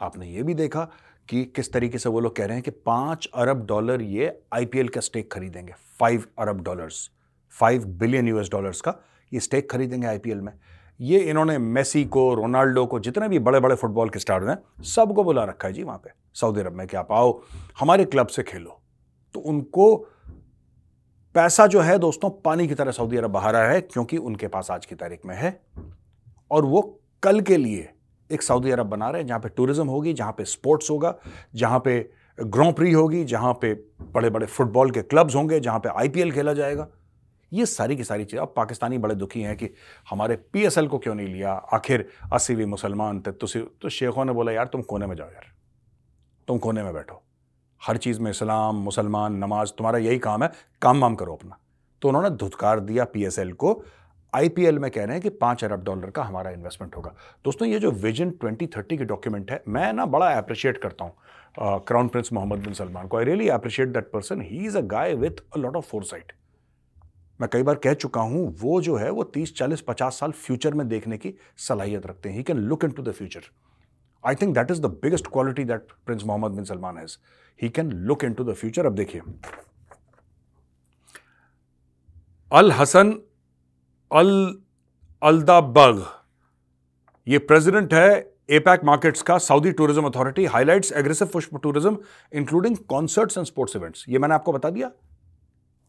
आपने 0.00 0.26
ये 0.26 0.42
भी 0.42 0.54
देखा 0.54 0.88
कि 1.28 1.44
किस 1.46 1.72
तरीके 1.72 1.98
से 1.98 2.08
वो 2.08 2.20
लोग 2.20 2.36
कह 2.36 2.46
रहे 2.46 2.56
हैं 2.56 2.62
कि 2.62 2.70
पाँच 2.70 3.28
अरब 3.34 3.66
डॉलर 3.66 4.02
ये 4.02 4.38
आईपीएल 4.52 4.88
का 4.88 5.00
स्टेक 5.00 5.32
खरीदेंगे, 5.32 5.72
फाइव 6.00 6.24
अरब 6.38 6.62
dollars, 6.62 7.10
five 7.54 7.84
billion 7.98 8.28
US 8.28 8.50
dollars 8.50 8.80
का 8.80 8.94
ये 9.32 9.40
स्टेक 9.40 9.70
खरीदेंगे 9.70 10.06
आईपीएल 10.06 10.40
में। 10.40 10.52
ये 11.00 11.18
इन्होंने 11.20 11.58
मेसी 11.58 12.04
को, 12.04 12.34
रोनाल्डो 12.34 12.84
को, 12.86 12.98
जितने 13.00 13.28
भी 13.28 13.38
बड़े 13.38 13.60
बड़े 13.60 13.74
फुटबॉल 13.74 14.08
के 14.08 14.18
स्टार 14.18 14.44
हैं, 14.44 14.82
सबको 14.82 15.24
बुला 15.24 15.44
रखा 15.44 15.68
है 15.68 15.74
जी 15.74 15.82
वहाँ 15.82 15.98
पे, 15.98 16.10
सऊदी 16.34 16.60
अरब 16.60 16.72
में 16.72 16.86
कि 16.86 16.96
आप 16.96 17.12
आओ, 17.12 17.40
हमारे 17.80 18.04
क्लब 18.04 18.26
से 18.26 18.42
खेलो। 18.42 18.80
तो 19.34 19.40
उनको 19.40 19.96
पैसा 21.34 21.66
जो 21.66 21.80
है 21.80 21.98
दोस्तों, 21.98 22.30
पानी 22.30 22.68
की 22.68 22.74
तरह 22.74 22.90
सऊदी 22.90 23.16
अरब 23.16 23.30
बहा 23.30 23.50
रहा 23.50 23.68
है 23.68 23.80
क्योंकि 23.80 24.16
उनके 24.16 24.48
पास 24.48 24.70
आज 24.70 24.86
की 24.86 24.94
तारीख 24.94 25.26
में 25.26 25.36
है। 25.36 25.60
और 26.50 26.64
वो 26.64 27.00
कल 27.22 27.40
के 27.40 27.56
लिए 27.56 27.88
एक 28.30 28.42
सऊदी 28.42 28.70
अरब 28.70 28.86
बना 28.86 29.10
रहे 29.10 29.20
हैं, 29.22 29.28
जहाँ 29.28 29.40
पे 29.40 29.48
टूरिज़्म 29.48 29.86
होगी, 29.88 30.12
जहाँ 30.12 30.32
पे 30.32 30.44
स्पोर्ट्स 30.44 30.90
होगा, 30.90 31.14
जहाँ 31.54 31.78
पे 31.78 31.98
ग्रों 32.38 32.72
प्री 32.72 32.92
होगी, 32.92 33.24
जहाँ 33.24 33.52
पे 33.52 33.72
बड़े 34.12 34.30
बड़े 34.30 34.46
फुटबॉल 34.46 34.90
के 34.90 35.02
क्लब्स 35.02 35.34
होंगे, 35.34 35.60
जहाँ 35.60 35.78
पे 35.78 35.88
आईपीएल 35.88 36.32
खेला 36.32 36.52
जाएगा। 36.52 36.88
ये 37.52 37.66
सारी 37.66 37.96
की 37.96 38.04
सारी 38.04 38.24
चीज़। 38.24 38.40
अब 38.40 38.52
पाकिस्तानी 38.56 38.98
बड़े 38.98 39.14
दुखी 39.14 39.40
हैं 39.40 39.56
कि 39.56 39.68
हमारे 40.10 40.36
पीएसएल 40.52 40.88
को 40.88 40.98
क्यों 40.98 41.14
नहीं 41.14 41.28
लिया? 41.28 41.52
आखिर 41.52 42.08
अस्सी 42.32 42.54
भी 42.54 42.64
मुसलमान 42.64 43.20
थे 43.20 43.32
तो 43.32 43.46
तो 43.82 43.88
शेखों 43.88 44.24
ने 44.24 44.32
बोला, 44.32 44.52
यार, 44.52 44.66
तुम 44.66 44.82
कोने 44.82 45.06
में 45.06 45.16
जाओ 45.16 45.26
यार। 45.26 45.46
तुम 46.48 46.58
कोने 46.58 46.82
में 46.82 46.92
बैठो। 46.94 47.22
हर 47.80 47.96
चीज़ 47.96 48.20
में 48.20 48.30
इस्लाम, 48.30 48.76
मुसलमान, 48.76 49.34
नमाज़, 49.34 49.72
तुम्हारा 49.78 49.98
यही 49.98 50.18
काम 50.18 50.42
है। 50.42 50.50
काम 50.82 51.00
वाम 51.00 51.14
करो 51.14 51.34
अपना। 51.34 51.58
तो 52.02 52.08
उन्होंने 52.08 52.30
धुतकार 52.30 52.80
दिया 52.80 53.04
पीएसएल 53.04 53.52
को। 53.52 53.72
आईपीएल 54.36 54.78
में 54.78 54.90
कह 54.90 55.04
रहे 55.04 55.12
हैं 55.12 55.22
कि 55.22 55.28
पाँच 55.36 55.64
अरब 55.64 55.84
डॉलर 55.84 56.10
का 56.10 56.22
हमारा 56.22 56.50
इन्वेस्टमेंट 56.50 56.96
होगा। 56.96 57.14
दोस्तों, 57.44 57.68
ये 57.68 57.78
जो 57.78 57.90
विजन 57.92 58.30
2030 58.42 58.96
की 58.98 59.04
डॉक्यूमेंट 59.04 59.50
है, 59.50 59.62
मैं 59.68 59.92
ना 59.92 60.06
बड़ा 60.06 60.26
अप्रिशिएट 60.38 60.78
करता 60.78 61.04
हूँ 61.04 61.84
crown 61.86 62.08
prince 62.08 62.32
Mohammed 62.32 62.58
bin 62.58 62.74
Salman 62.74 63.06
को। 63.08 63.16
I 63.16 63.24
really 63.24 63.48
appreciate 63.50 63.88
that 63.90 64.10
person 64.12 64.40
he 64.42 64.64
is 64.66 64.78
a 64.78 64.80
guy 64.86 65.14
with 65.16 65.40
a 65.54 65.58
lot 65.58 65.76
of 65.76 65.86
foresight 65.90 66.32
मैं 67.40 67.48
कई 67.52 67.62
बार 67.62 67.74
कह 67.76 67.94
चुका 67.94 68.20
हूँ, 68.20 68.54
वो 68.60 68.80
जो 68.80 68.96
है, 68.96 69.10
वो 69.10 69.22
30 69.26 69.54
40 69.56 69.80
50 69.82 70.18
साल 70.20 70.32
फ्यूचर 70.32 70.74
में 70.74 70.86
देखने 70.88 71.18
की 71.18 71.34
सलाहियत 71.58 72.06
रखते 72.06 72.28
हैं। 72.28 72.36
He 72.36 72.42
can 72.42 72.58
look 72.58 72.84
into 72.90 73.02
the 73.02 73.12
future 73.12 73.50
I 74.24 74.34
think 74.34 74.54
that 74.54 74.70
is 74.70 74.80
the 74.82 74.86
biggest 75.02 75.26
quality 75.32 75.64
that 75.64 75.92
prince 76.06 76.24
Mohammed 76.26 76.52
bin 76.52 76.64
Salman 76.64 76.98
has 76.98 77.16
he 77.60 77.68
can 77.70 77.92
look 78.08 78.24
into 78.34 78.44
the 78.44 78.54
future 78.54 78.86
अब 78.86 78.94
देखिए। 78.94 79.20
Al 82.52 82.72
Hassan 82.72 83.18
Al, 84.10 84.54
Aldabbagh. 85.22 86.04
ये 87.26 87.38
प्रेसिडेंट 87.40 87.94
है 87.94 88.34
एपैक 88.50 88.84
मार्केट्स 88.84 89.22
का 89.22 89.38
Saudi 89.38 89.72
tourism 89.72 90.06
authority 90.06 90.44
highlights 90.46 90.92
aggressive 90.92 91.28
push 91.28 91.56
tourism 91.62 91.96
including 92.32 92.76
concerts 92.88 93.38
and 93.38 93.46
sports 93.46 93.76
events 93.76 94.04
ये 94.08 94.18
मैंने 94.18 94.34
आपको 94.34 94.52
बता 94.52 94.70
दिया। 94.70 94.90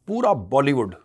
पूरा 0.07 0.33
बॉलीवुड 0.33 0.95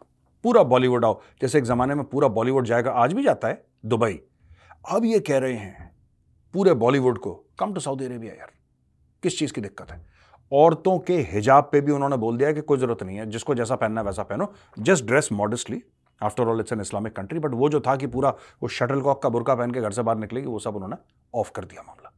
पूरा 0.44 0.62
बॉलीवुड 0.64 1.04
आओ। 1.04 1.20
जैसे 1.42 1.58
एक 1.58 1.64
ज़माने 1.64 1.94
में 1.94 2.04
पूरा 2.04 2.28
बॉलीवुड 2.30 2.66
जाएगा, 2.66 2.90
आज 2.92 3.12
भी 3.12 3.22
जाता 3.22 3.48
है, 3.48 3.64
दुबई। 3.86 4.18
अब 4.90 5.04
ये 5.04 5.20
कह 5.20 5.38
रहे 5.38 5.54
हैं, 5.54 5.94
पूरे 6.54 6.74
बॉलीवुड 6.76 7.18
को 7.18 7.32
कम 7.58 7.74
टू 7.74 7.80
सऊदी 7.80 8.04
अरेबिया 8.04 8.32
यार। 8.32 8.50
किस 9.22 9.38
चीज़ 9.38 9.52
की 9.52 9.60
दिक्कत 9.60 9.90
है? 9.90 10.04
औरतों 10.52 10.98
के 11.00 11.18
हिजाब 11.30 11.68
पे 11.72 11.80
भी 11.80 11.92
उन्होंने 11.92 12.16
बोल 12.16 12.36
दिया 12.36 12.52
कि 12.52 12.60
कोई 12.62 12.78
ज़रूरत 12.78 13.02
नहीं 13.02 13.16
है, 13.16 13.26
जिसको 13.26 13.54
जैसा 13.54 13.76
पहनना 13.76 14.00
है 14.00 14.06
वैसा 14.06 14.22
पहनो। 14.24 14.52
Just 14.80 15.04
dress 15.04 15.28
modestly 15.32 15.82
after 16.22 16.48
all 16.48 16.60
it's 16.60 16.72
an 16.72 16.80
Islamic 16.80 17.16
country 17.16 17.38
but 17.38 17.54
वो 17.54 17.68
जो 17.68 17.80
था 17.80 17.96
कि 17.96 18.06
पूरा 18.08 18.30
वो 18.62 18.68
शटल 18.70 19.00
कॉक 19.00 19.22
का 19.22 19.28
बुरका 19.28 19.54
पहन 19.54 19.70
के 19.70 19.80
घर 19.80 19.92
से 19.92 20.02
बाहर 20.02 20.18
निकलेगी, 20.18 20.46
वो 20.46 20.58
सब 20.58 20.76
उन्होंने 20.76 20.96
ऑफ़ 21.34 21.50
कर 21.54 21.64
दिया 21.64 21.82
मामला। 21.82 22.10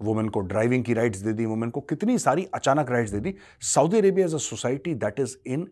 वुमेन 0.00 0.28
को 0.28 0.40
ड्राइविंग 0.42 0.84
की 0.84 0.94
राइट्स 0.94 1.18
दे 1.18 1.32
दी 1.32 1.44
वुमेन 1.46 1.70
को 1.70 1.80
कितनी 1.82 2.18
सारी 2.18 2.44
अचानक 2.54 2.90
राइट्स 2.90 3.12
दे 3.12 3.20
दी। 3.20 3.34
Saudi 3.64 3.98
Arabia 3.98 4.26
is 4.26 4.34
a 4.34 4.38
society 4.40 4.94
that 4.96 5.20
is 5.20 5.36
in 5.46 5.68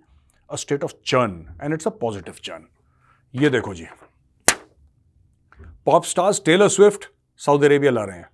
a 0.50 0.56
state 0.56 0.84
of 0.84 0.92
churn 1.06 1.58
and 1.62 1.74
it's 1.74 1.86
a 1.86 1.90
positive 2.00 2.34
churn 2.42 2.66
ये 3.34 3.50
देखो 3.50 3.74
जी। 3.74 3.86
Pop 5.86 6.04
stars 6.04 6.42
Taylor 6.44 6.68
Swift 6.70 7.04
Saudi 7.40 7.66
Arabia 7.66 7.90
ला 7.92 8.04
रहे 8.04 8.18
हैं। 8.18 8.28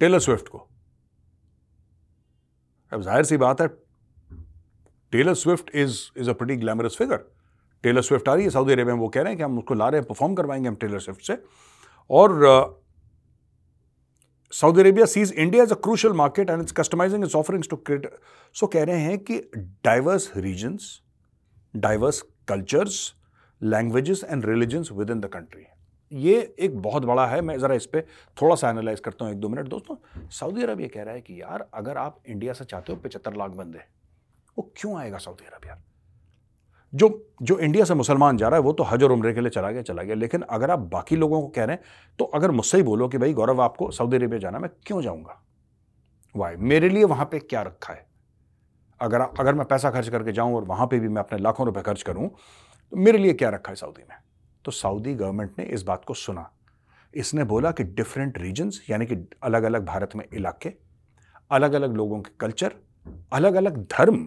टेलर 0.00 0.18
स्विफ्ट 0.20 0.48
को। 0.48 0.58
अब 2.92 3.02
ज़ाहिर 3.02 3.24
सी 3.24 3.36
बात 3.36 3.60
है 3.60 3.68
Taylor 5.12 5.34
Swift 5.36 5.70
is 5.74 5.98
is 6.16 6.30
a 6.30 6.32
pretty 6.32 6.56
glamorous 6.60 6.96
figure 6.98 7.24
Taylor 7.84 8.02
Swift 8.02 8.28
आ 8.28 8.34
रही 8.34 8.44
है 8.44 8.50
सऊदी 8.50 8.72
अरेबिया 8.72 8.94
में 8.94 9.02
वो 9.02 9.08
कह 9.08 9.22
रहे 9.22 9.30
हैं 9.30 9.36
कि 9.38 9.42
हम 9.42 9.58
उसको 9.58 9.74
ला 9.74 9.88
रहे 9.88 10.00
हैं 10.00 10.08
परफॉर्म 10.08 10.34
करवाएँगे 10.34 10.68
हम 10.68 10.74
टेलर 10.76 10.98
स्विफ्ट 11.00 11.26
से। 11.26 11.38
और 12.10 12.80
Saudi 14.52 14.80
Arabia 14.80 15.06
sees 15.06 15.32
India 15.32 15.62
as 15.62 15.72
a 15.72 15.76
crucial 15.84 16.12
market 16.12 16.50
and 16.50 16.62
it's 16.62 16.72
customising 16.72 17.24
its 17.24 17.36
offerings 17.36 17.68
to 17.68 17.76
create 17.78 18.10
so 18.56 18.66
कह 18.66 18.84
रहे 18.84 19.00
हैं 19.00 19.18
कि 19.20 19.38
diverse 19.84 20.30
regions 20.36 21.00
diverse 21.74 22.20
cultures 22.48 23.14
languages 23.60 24.24
and 24.24 24.44
religions 24.46 24.92
within 25.10 25.20
the 25.20 25.26
country 25.26 25.64
ये 26.12 26.34
एक 26.58 26.76
बहुत 26.82 27.04
बड़ा 27.04 27.26
है, 27.26 27.40
मैं 27.40 27.58
ज़रा 27.58 27.74
इस 27.74 27.86
पर 27.86 28.00
थोड़ा 28.36 28.54
सा 28.54 28.70
एनालाइज 28.70 29.00
करता 29.00 29.24
हूँ, 29.24 29.32
एक 29.32 29.40
दो 29.40 29.48
मिनट। 29.48 29.68
दोस्तों 29.68 29.96
सऊदी 30.30 30.62
अरब 30.62 30.80
ये 30.80 30.88
कह 30.88 31.02
रहा 31.02 31.14
है 31.14 31.20
कि 31.20 31.40
यार, 31.40 31.66
अगर 31.74 31.96
आप 31.98 32.18
इंडिया 32.26 32.52
से 32.52 32.64
चाहते 32.64 32.92
हो, 32.92 32.98
पचहत्तर 32.98 33.36
लाख 33.36 33.50
बंदे, 33.52 33.78
वो 34.56 34.70
क्यों 34.76 34.96
आएगा 34.98 35.18
सऊदी 35.18 35.46
अरब 35.46 35.66
यार 35.66 35.82
जो 36.94 37.08
जो 37.42 37.58
इंडिया 37.58 37.84
से 37.84 37.94
मुसलमान 37.94 38.36
जा 38.36 38.48
रहा 38.48 38.58
है, 38.58 38.62
वो 38.62 38.72
तो 38.72 38.82
हज 38.82 39.02
और 39.02 39.12
उम्र 39.12 39.32
के 39.32 39.40
लिए 39.40 39.50
चला 39.50 39.70
गया 39.70 39.82
चला 39.82 40.02
गया। 40.02 40.14
लेकिन 40.14 40.42
अगर 40.42 40.70
आप 40.70 40.78
बाकी 40.92 41.16
लोगों 41.16 41.40
को 41.42 41.48
कह 41.48 41.64
रहे 41.64 41.76
हैं 41.76 41.82
तो 42.18 42.24
अगर 42.24 42.50
मुझसे 42.50 42.76
ही 42.76 42.82
बोलो 42.82 43.08
कि 43.08 43.18
भाई, 43.18 43.32
गौरव, 43.32 43.60
आपको 43.62 43.90
सऊदी 43.90 44.16
अरेबिया 44.16 44.38
जाना 44.40 44.58
मैं 44.58 44.70
क्यों 44.86 45.00
जाऊँगा? 45.02 45.40
वाई 46.34 46.56
मेरे 46.56 46.88
लिए 46.88 47.04
वहाँ 47.04 47.24
पे 47.32 47.38
क्या 47.40 47.62
रखा 47.62 47.92
है? 47.92 48.06
अगर 49.00 49.20
अगर 49.20 49.54
मैं 49.54 49.66
पैसा 49.66 49.90
खर्च 49.90 50.08
करके 50.08 50.32
जाऊँ 50.32 50.54
और 50.56 50.64
वहाँ 50.64 50.86
पर 50.86 50.98
भी 50.98 51.08
मैं 51.08 51.22
अपने 51.22 51.38
लाखों 51.38 51.66
रुपये 51.66 51.82
खर्च 51.82 52.02
करूँ 52.02 52.28
तो 52.28 52.96
मेरे 52.96 53.18
लिए 53.18 53.32
क्या 53.32 53.50
रखा 53.50 53.70
है 53.70 53.76
सऊदी 53.76 54.02
में? 54.02 54.16
तो 54.64 54.70
सऊदी 54.72 55.14
गवर्नमेंट 55.14 55.58
ने 55.58 55.64
इस 55.64 55.82
बात 55.82 56.04
को 56.04 56.14
सुना। 56.14 56.50
इसने 57.14 57.44
बोला 57.44 57.70
कि 57.70 57.84
डिफरेंट 57.84 58.38
रीजन्स 58.38 58.80
यानी 58.90 59.06
कि 59.06 59.16
अलग 59.42 59.62
अलग 59.62 59.84
भारत 59.86 60.16
में 60.16 60.24
इलाके 60.34 60.72
अलग 61.50 61.72
अलग 61.72 61.94
लोगों 61.96 62.20
के 62.20 62.30
कल्चर 62.40 62.74
अलग 63.32 63.54
अलग 63.54 63.78
धर्म 63.88 64.26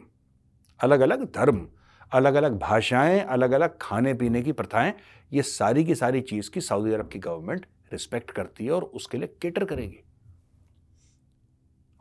अलग 0.80 1.00
अलग 1.00 1.24
धर्म 1.32 1.68
अलग 2.12 2.34
अलग 2.34 2.58
भाषाएँ 2.60 3.20
अलग 3.20 3.52
अलग 3.52 3.78
खाने 3.82 4.14
पीने 4.14 4.42
की 4.42 4.52
प्रथाएँ 4.52 4.94
ये 5.32 5.42
सारी 5.42 5.84
की 5.86 5.96
सारी 5.96 6.22
चीज़ 6.22 6.50
की 6.52 6.62
सऊदी 6.62 6.94
अरब 6.94 7.10
की 7.10 7.20
गवर्नमेंट 7.20 7.66
रिस्पेक्ट 7.92 8.32
करती 8.32 8.66
है 8.66 8.72
और 8.72 8.84
उसके 8.84 9.18
लिए 9.18 9.28
केटर 9.42 9.66
करेगी। 9.66 10.00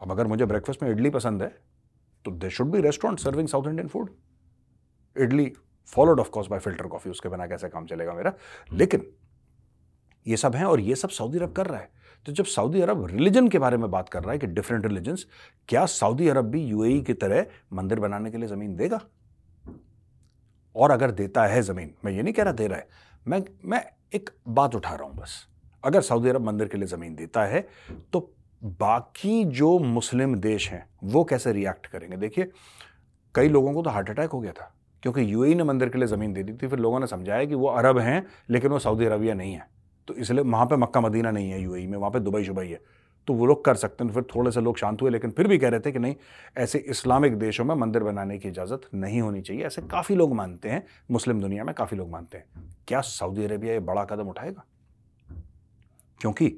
अब 0.01 0.11
अगर 0.11 0.27
मुझे 0.27 0.47
ब्रेकफास्ट 0.47 0.83
में 0.83 0.91
इडली 0.91 1.11
पसंद 1.11 1.43
है 1.43 1.49
तो 2.25 2.31
they 2.33 2.51
should 2.51 2.71
be 2.71 2.81
restaurant 2.81 3.21
serving 3.21 3.49
South 3.49 3.67
Indian 3.67 3.89
food 3.89 4.11
idli 5.17 5.53
followed 5.89 6.21
of 6.21 6.31
course 6.31 6.49
by 6.49 6.59
filter 6.61 6.87
coffee 6.87 7.11
उसके 7.11 7.29
बिना 7.29 7.47
कैसे 7.47 7.69
काम 7.69 7.87
चलेगा 7.87 8.15
मेरा? 8.15 8.33
लेकिन 8.73 9.07
ये 10.27 10.37
सब 10.37 10.55
है 10.57 10.65
और 10.65 10.81
ये 10.81 10.95
सब 10.95 11.09
सऊदी 11.09 11.39
अरब 11.39 11.53
कर 11.53 11.67
रहा 11.67 11.81
है। 11.81 11.91
तो 12.27 12.33
जब 12.33 12.45
सऊदी 12.45 12.81
अरब 12.81 13.05
रिलीजन 13.07 13.49
के 13.49 13.59
बारे 13.59 13.77
में 13.77 13.91
बात 13.91 14.09
कर 14.09 14.23
रहा 14.23 14.33
है 14.33 14.39
कि 14.39 14.47
डिफरेंट 14.47 14.87
रिलीजन्स 14.87 15.27
क्या 15.69 15.85
सऊदी 15.87 16.29
अरब 16.29 16.51
भी 16.51 16.65
यूएई 16.65 17.01
की 17.01 17.15
तरह 17.15 17.47
मंदिर 17.73 18.01
बनाने 18.01 18.31
के 18.31 18.39
लिए 18.39 18.49
ज़मीन 18.49 18.75
देगा? 18.77 19.01
और 20.77 20.91
अगर 20.91 21.11
देता 21.13 21.45
है 21.47 21.63
ज़मीन 21.63 21.91
मैं 22.05 22.13
ये 22.13 22.23
नहीं 22.23 22.35
कह 22.35 22.43
रहा 22.43 22.53
दे 22.53 22.67
रहा 22.67 22.79
है 22.79 22.89
मैं 23.27 23.43
मैं 23.65 23.83
एक 24.15 24.31
बात 24.51 24.75
उठा 24.75 24.95
रहा 24.95 25.09
हूँ 25.09 25.17
बस। 25.17 25.47
अगर 25.85 26.01
सऊदी 26.03 26.29
अरब 26.29 26.43
मंदिर 26.43 26.69
के 26.69 26.79
लिए 26.79 26.89
ज़मीन 26.89 27.15
देता 27.17 27.45
है 27.45 27.67
तो 28.13 28.31
बाकी 28.63 29.45
जो 29.45 29.79
मुस्लिम 29.79 30.35
देश 30.37 30.69
हैं 30.71 30.87
वो 31.05 31.25
कैसे 31.25 31.53
रिएक्ट 31.53 31.87
करेंगे? 31.87 32.17
देखिए 32.17 32.51
कई 33.35 33.49
लोगों 33.49 33.73
को 33.75 33.83
तो 33.83 33.91
हार्ट 33.91 34.11
अटैक 34.11 34.31
हो 34.31 34.41
गया 34.41 34.53
था 34.53 34.73
क्योंकि 35.03 35.33
यूएई 35.33 35.55
ने 35.55 35.65
मंदिर 35.65 35.89
के 35.89 35.99
लिए 35.99 36.09
ज़मीन 36.09 36.33
दे 36.33 36.43
दी 36.43 36.53
थी 36.53 36.69
फिर 36.69 36.79
लोगों 36.79 37.01
ने 37.01 37.07
समझाया 37.07 37.45
कि 37.45 37.55
वो 37.55 37.69
अरब 37.69 37.99
हैं 37.99 38.27
लेकिन 38.51 38.71
वो 38.71 38.79
सऊदी 38.79 39.05
अरबिया 39.07 39.35
नहीं 39.35 39.53
है। 39.53 39.67
तो 40.09 40.15
इसलिए 40.15 40.45
वहाँ 40.45 40.67
पर 40.67 40.77
मक्का 40.77 41.01
मदीना 41.01 41.31
नहीं 41.31 41.51
है 41.51 41.61
यूएई 41.63 41.87
में 41.87 41.97
वहाँ 41.99 42.11
पर 42.11 42.19
दुबई 42.21 42.45
शुबई 42.45 42.67
है। 42.67 42.81
तो 43.27 43.35
वो 43.35 43.47
लोग 43.47 43.65
कर 43.65 43.75
सकते 43.75 44.05
हैं। 44.05 44.13
फिर 44.13 44.23
थोड़े 44.35 44.51
से 44.51 44.61
लोग 44.61 44.77
शांत 44.79 45.03
हुए, 45.03 45.11
लेकिन 45.11 45.31
फिर 45.31 45.49
भी 45.49 45.59
कह 45.59 45.69
रहे 45.69 45.81
थे 45.81 45.93
कि 45.93 45.99
नहीं, 45.99 46.15
ऐसे 46.57 46.79
इस्लामिक 46.79 47.39
देशों 47.39 47.65
में 47.65 47.75
मंदिर 47.75 48.03
बनाने 48.03 48.39
की 48.39 48.49
इजाज़त 48.49 48.81
नहीं 48.95 49.21
होनी 49.21 49.41
चाहिए। 49.41 49.65
ऐसे 49.65 49.83
काफ़ी 49.83 50.15
लोग 50.15 50.35
मानते 50.35 50.69
हैं, 50.69 50.87
मुस्लिम 51.11 51.41
दुनिया 51.41 51.65
में 51.65 51.75
काफ़ी 51.75 51.97
लोग 51.97 52.11
मानते 52.11 52.39
हैं। 52.39 52.77
क्या 52.89 53.01
सऊदी 53.01 53.45
अरेबिया 53.45 53.73
ये 53.73 53.81
बड़ा 53.81 54.05
कदम 54.05 54.29
उठाएगा? 54.29 54.65
क्योंकि 56.21 56.49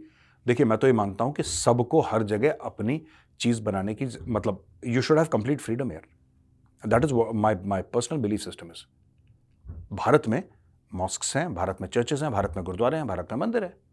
देखिए, 0.46 0.66
मैं 0.66 0.78
तो 0.78 0.86
ये 0.86 0.92
मानता 0.92 1.24
हूँ 1.24 1.32
कि 1.32 1.42
सबको 1.42 2.00
हर 2.00 2.22
जगह 2.22 2.56
अपनी 2.62 3.02
चीज़ 3.40 3.62
बनाने 3.62 3.94
की 3.94 4.06
मतलब 4.28 4.64
you 4.86 5.02
should 5.02 5.18
have 5.18 5.26
complete 5.26 5.60
freedom 5.60 5.92
air 5.92 6.02
that 6.88 7.04
is 7.04 7.14
my 7.14 7.54
my 7.64 7.82
personal 7.82 8.18
belief 8.18 8.40
system 8.40 8.66
is 8.66 8.86
Bharat 9.92 10.28
में 10.28 10.42
मॉस्क 10.94 11.36
हैं, 11.36 11.54
भारत 11.54 11.76
में 11.80 11.88
चर्चेस 11.88 12.22
हैं, 12.22 12.30
भारत 12.32 12.52
में 12.56 12.64
गुरुद्वारे 12.64 12.96
हैं, 12.96 13.06
भारत 13.06 13.28
में 13.32 13.38
मंदिर 13.38 13.64
है। 13.64 13.87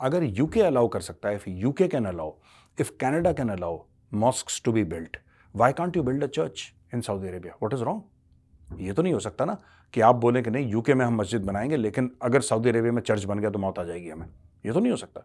अगर 0.00 0.24
यूके 0.38 0.62
अलाउ 0.62 0.88
कर 0.88 1.00
सकता 1.00 1.28
है 1.28 1.34
if 1.34 1.48
UK 1.48 1.88
can 1.88 2.04
allow 2.04 2.32
if 2.78 2.90
Canada 3.00 3.32
can 3.32 3.48
allow 3.48 3.78
mosque 4.12 4.62
to 4.64 4.72
be 4.72 4.84
built 4.84 5.16
why 5.54 5.72
can't 5.72 5.96
you 5.96 6.02
build 6.02 6.24
a 6.24 6.26
church 6.28 6.72
in 6.94 7.00
Saudi 7.00 7.28
Arabia 7.28 7.56
what 7.62 7.74
is 7.74 7.82
wrong 7.82 8.80
ये 8.80 8.92
तो 8.92 9.02
नहीं 9.02 9.12
हो 9.12 9.20
सकता 9.20 9.44
ना 9.44 9.56
कि 9.94 10.00
आप 10.00 10.14
बोलें 10.16 10.42
कि 10.44 10.50
नहीं 10.50 10.70
यूके 10.70 10.94
में 10.94 11.04
हम 11.04 11.14
मस्जिद 11.16 11.44
बनाएँगे, 11.44 11.76
लेकिन 11.76 12.10
अगर 12.22 12.40
सऊदी 12.40 12.68
अरेबिया 12.68 12.92
में 12.92 13.00
चर्च 13.02 13.24
बन 13.24 13.38
गया 13.38 13.50
तो 13.50 13.58
मौत 13.58 13.78
आ 13.78 13.84
जाएगी 13.84 14.08
हमें। 14.08 14.26
ये 14.66 14.72
तो 14.72 14.80
नहीं 14.80 14.90
हो 14.90 14.96
सकता। 14.96 15.24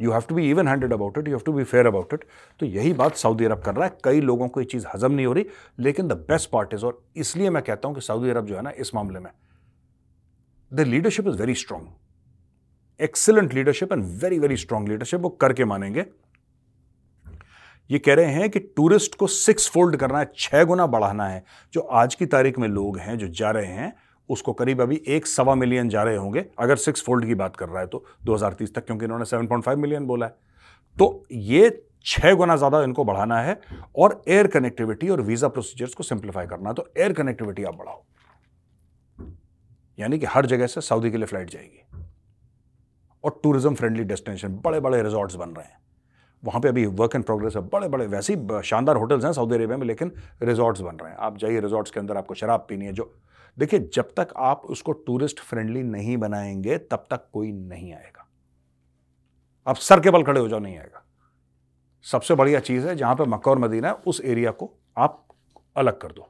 You 0.00 0.12
have 0.12 0.22
to 0.28 0.34
be 0.34 0.48
even 0.50 0.68
handed 0.68 0.92
about 0.92 1.18
it 1.18 1.28
you 1.28 1.34
have 1.34 1.42
to 1.46 1.52
be 1.52 1.64
fair 1.64 1.86
about 1.86 2.14
it 2.14 2.24
तो 2.60 2.66
यही 2.66 2.92
बात 2.92 3.16
सऊदी 3.16 3.44
अरब 3.44 3.62
कर 3.62 3.74
रहा 3.74 3.86
है, 3.86 3.96
कई 4.04 4.20
लोगों 4.20 4.48
को 4.48 4.60
ये 4.60 4.66
चीज़ 4.66 4.86
हजम 4.94 5.12
नहीं 5.12 5.26
हो 5.26 5.32
रही, 5.32 5.46
लेकिन 5.78 6.08
द 6.08 6.12
बेस्ट 6.28 6.50
पार्ट 6.50 6.74
इज़ 6.74 6.84
और 6.84 7.02
इसलिए 7.16 7.50
मैं 7.50 7.62
कहता 7.62 7.88
हूँ 7.88 7.94
कि 7.94 8.00
सऊदी 8.00 8.30
अरब 8.30 8.46
जो 8.46 8.56
है 8.56 8.62
ना, 8.62 8.70
इस 8.70 8.94
मामले 8.94 9.20
में 9.20 9.30
the 10.72 10.80
leadership 10.80 11.28
is 11.28 11.36
very 11.36 11.54
strong 11.54 11.86
excellent 13.00 13.54
leadership 13.54 13.92
and 13.92 14.04
very 14.22 14.38
very 14.38 14.56
strong 14.56 14.88
leadership 14.88 15.20
वो 15.20 15.28
करके 15.30 15.64
मानेंगे। 15.64 16.04
ये 17.90 17.98
कह 17.98 18.14
रहे 18.14 18.32
हैं 18.32 18.48
कि 18.50 18.58
टूरिस्ट 18.58 19.14
को 19.14 19.26
सिक्स 19.26 19.68
फोल्ड 19.70 19.96
करना 19.96 20.18
है, 20.18 20.30
छह 20.36 20.64
गुना 20.64 20.86
बढ़ाना 20.88 21.28
है। 21.28 21.44
जो 21.74 21.80
आज 21.80 22.14
की 22.14 22.26
तारीख 22.26 22.58
में 22.58 22.68
लोग 22.68 22.98
हैं, 22.98 23.16
जो 23.18 23.28
जा 23.28 23.50
रहे 23.50 23.66
हैं, 23.66 23.92
उसको 24.28 24.52
करीब 24.52 24.80
अभी 24.82 25.00
एक 25.08 25.26
सवा 25.26 25.54
मिलियन 25.54 25.88
जा 25.88 26.02
रहे 26.02 26.16
होंगे, 26.16 26.44
अगर 26.58 26.76
सिक्स 26.76 27.02
फोल्ड 27.02 27.26
की 27.26 27.34
बात 27.34 27.56
कर 27.56 27.68
रहा 27.68 27.80
है 27.80 27.86
तो 27.86 28.04
2030 28.24 28.74
तक, 28.74 28.86
क्योंकि 28.86 29.04
इन्होंने 29.04 29.24
7.5 29.24 29.76
मिलियन 29.76 30.06
बोला 30.06 30.26
है। 30.26 30.36
तो 30.96 31.24
ये 31.32 31.70
छह 32.06 32.34
गुना 32.34 32.56
ज़्यादा 32.56 32.82
इनको 32.82 33.04
बढ़ाना 33.04 33.40
है 33.40 33.60
और 33.96 34.22
एयर 34.28 34.46
कनेक्टिविटी 34.46 35.08
और 35.08 35.20
वीज़ा 35.22 35.48
प्रोसीजर्स 35.48 35.94
को 35.94 36.02
सिंप्लीफाई 36.04 36.46
करना 36.46 36.68
है। 36.68 36.74
तो 36.74 36.88
एयर 36.98 37.12
कनेक्टिविटी 37.12 37.64
आप 37.64 37.74
बढ़ाओ। 37.74 38.02
यानी 39.98 40.18
कि 40.18 40.26
हर 40.26 40.46
जगह 40.46 40.66
से 40.66 40.80
सऊदी 40.80 41.10
के 41.10 41.16
लिए 41.16 41.26
फ़्लाइट 41.26 41.50
जाएगी। 41.50 41.82
और 43.24 43.40
टूरिज़्म 43.42 43.74
फ्रेंडली 43.74 44.04
डेस्टिनेशन 44.04 44.60
बड़े 44.64 44.80
बड़े 44.80 45.02
रिजॉर्ट्स 45.02 45.34
बन 45.34 45.50
रहे 45.50 45.66
हैं। 45.66 45.76
वहाँ 46.42 46.60
पे 46.60 46.68
अभी 46.68 46.86
वर्क 46.86 47.14
इन 47.14 47.22
प्रोग्रेस 47.22 47.56
है 47.56 47.62
बड़े 47.62 47.88
बड़े 47.88 48.06
वैसे 48.06 48.34
ही 48.34 48.62
शानदार 48.62 48.96
होटल्स 48.96 49.24
हैं 49.24 49.32
सऊदी 49.32 49.54
अरेबिया 49.54 49.78
में, 49.78 49.86
लेकिन 49.86 50.12
रिजॉर्ट्स 50.42 50.80
बन 50.80 50.96
रहे 50.96 51.10
हैं। 51.10 51.18
आप 51.18 51.38
जाइए 51.38 51.60
रिजॉर्ट्स 51.60 51.90
के 51.90 52.00
अंदर, 52.00 52.16
आपको 52.16 52.34
शराब 52.34 52.66
पीनी 52.68 52.84
है, 52.84 52.92
जो, 52.92 53.14
देखिए, 53.58 53.80
जब 53.94 54.12
तक 54.16 54.28
आप 54.36 54.62
उसको 54.64 54.92
टूरिस्ट 54.92 55.40
फ्रेंडली 55.40 55.82
नहीं 55.82 56.16
बनाएँगे, 56.16 56.78
तब 56.78 57.06
तक 57.10 57.28
कोई 57.32 57.52
नहीं 57.52 57.92
आएगा। 57.94 58.28
आप 59.66 59.76
सर 59.76 60.00
के 60.00 60.10
बल 60.10 60.22
खड़े 60.22 60.40
हो 60.40 60.48
जाओ, 60.48 60.58
नहीं 60.58 60.78
आएगा। 60.78 61.04
सबसे 62.02 62.34
बढ़िया 62.34 62.60
चीज़ 62.60 62.86
है, 62.88 62.96
जहाँ 62.96 63.16
पर 63.16 63.28
मक्का 63.28 63.50
और 63.50 63.58
मदीना 63.58 63.88
है, 63.88 63.94
उस 63.94 64.20
एरिया 64.24 64.50
को 64.50 64.70
आप 64.98 65.26
अलग 65.76 65.98
कर 65.98 66.12
दो। 66.12 66.28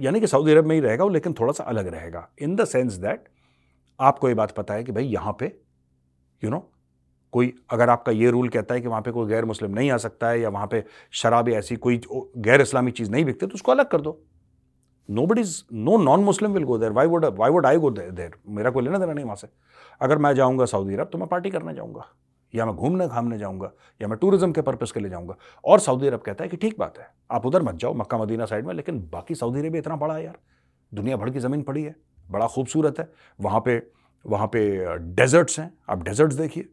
यानी 0.00 0.20
कि 0.20 0.26
सऊदी 0.26 0.52
अरब 0.52 0.66
में 0.66 0.74
ही 0.74 0.80
रहेगा 0.80 1.04
वो, 1.04 1.10
लेकिन 1.10 1.32
थोड़ा 1.32 1.52
सा 1.52 1.64
अलग 1.64 1.86
रहेगा। 1.86 2.28
इन 2.38 2.56
द 2.56 2.64
सेंस 2.64 2.92
दैट 2.92 3.24
आपको 4.00 4.28
ये 4.28 4.34
बात 4.34 4.50
पता 4.50 4.74
है 4.74 4.84
कि 4.84 4.92
भाई, 4.92 5.04
यहाँ 5.04 5.36
पे 5.40 5.69
यू 6.42 6.50
नो 6.50 6.58
कोई, 7.32 7.52
अगर 7.70 7.90
आपका 7.90 8.12
ये 8.12 8.30
रूल 8.30 8.48
कहता 8.48 8.74
है 8.74 8.80
कि 8.80 8.88
वहाँ 8.88 9.02
पे 9.02 9.10
कोई 9.10 9.28
गैर 9.28 9.44
मुस्लिम 9.44 9.70
नहीं 9.70 9.90
आ 9.90 9.96
सकता 9.98 10.28
है 10.28 10.40
या 10.40 10.48
वहाँ 10.48 10.66
पे 10.66 10.84
शराब 11.12 11.48
या 11.48 11.58
ऐसी 11.58 11.76
कोई 11.78 12.00
गैर 12.38 12.60
इस्लामी 12.60 12.90
चीज़ 12.90 13.10
नहीं 13.10 13.24
बिकती 13.24 13.46
तो 13.46 13.54
उसको 13.54 13.72
अलग 13.72 13.88
कर 13.88 14.00
दो। 14.00 14.18
No 15.08 15.26
but 15.26 15.38
is 15.38 15.62
no 15.74 15.96
non 15.98 16.24
Muslim 16.24 16.52
will 16.52 16.64
go 16.64 16.78
there 16.78 16.92
why 16.92 17.06
would 17.06 17.24
why 17.36 17.50
would 17.50 17.66
I 17.66 17.76
go 17.76 17.90
there 17.90 18.30
मेरा 18.48 18.70
कोई 18.70 18.84
लेना 18.84 18.98
देना 18.98 19.12
नहीं 19.12 19.24
वहाँ 19.24 19.36
से। 19.36 19.48
अगर 20.00 20.18
मैं 20.18 20.34
जाऊँगा 20.34 20.64
सऊदी 20.66 20.94
अरब 20.94 21.08
तो 21.12 21.18
मैं 21.18 21.28
पार्टी 21.28 21.50
करने 21.50 21.74
जाऊँगा। 21.74 22.06
या 22.54 22.64
मैं 22.66 22.74
घूमने 22.74 23.06
घामने 23.08 23.38
जाऊँगा, 23.38 23.70
या 24.00 24.08
मैं 24.08 24.16
टूरिज़्म 24.18 24.52
के 24.52 24.62
पर्पज़ 24.62 24.92
के 24.92 25.00
लिए 25.00 25.10
जाऊँगा। 25.10 25.34
और 25.64 25.80
सऊदी 25.80 26.06
अरब 26.06 26.20
कहता 26.20 26.44
है 26.44 26.50
कि 26.50 26.56
ठीक 26.56 26.78
बात 26.78 26.98
है, 26.98 27.06
आप 27.30 27.46
उधर 27.46 27.62
मत 27.62 27.74
जाओ, 27.74 27.94
मक्का, 27.94 28.18
मदीना 28.18 28.46
साइड 28.46 28.66
में, 28.66 28.74
लेकिन 28.74 28.98
बाकी 29.12 29.34
सऊदी 29.34 29.60
अरब 29.60 29.76
इतना 29.76 29.96
बड़ा 29.96 30.14
है 30.14 30.24
यार। 30.24 30.38
दुनिया 30.92 31.16
भर 31.16 31.30
की 31.30 31.40
ज़मीन 31.40 31.62
पड़ी 31.62 31.82
है, 31.82 31.94
बड़ा 32.26 32.46
खूबसूरत 32.46 32.98
है। 32.98 33.08
वहाँ 33.38 33.60
पे 33.60 33.78
वहाँ 34.24 34.46
पे 34.46 34.62
डेजर्ट्स 35.14 35.58
हैं। 35.60 35.72
आप 35.90 36.02
डेजर्ट्स 36.04 36.36
देखिए। 36.36 36.68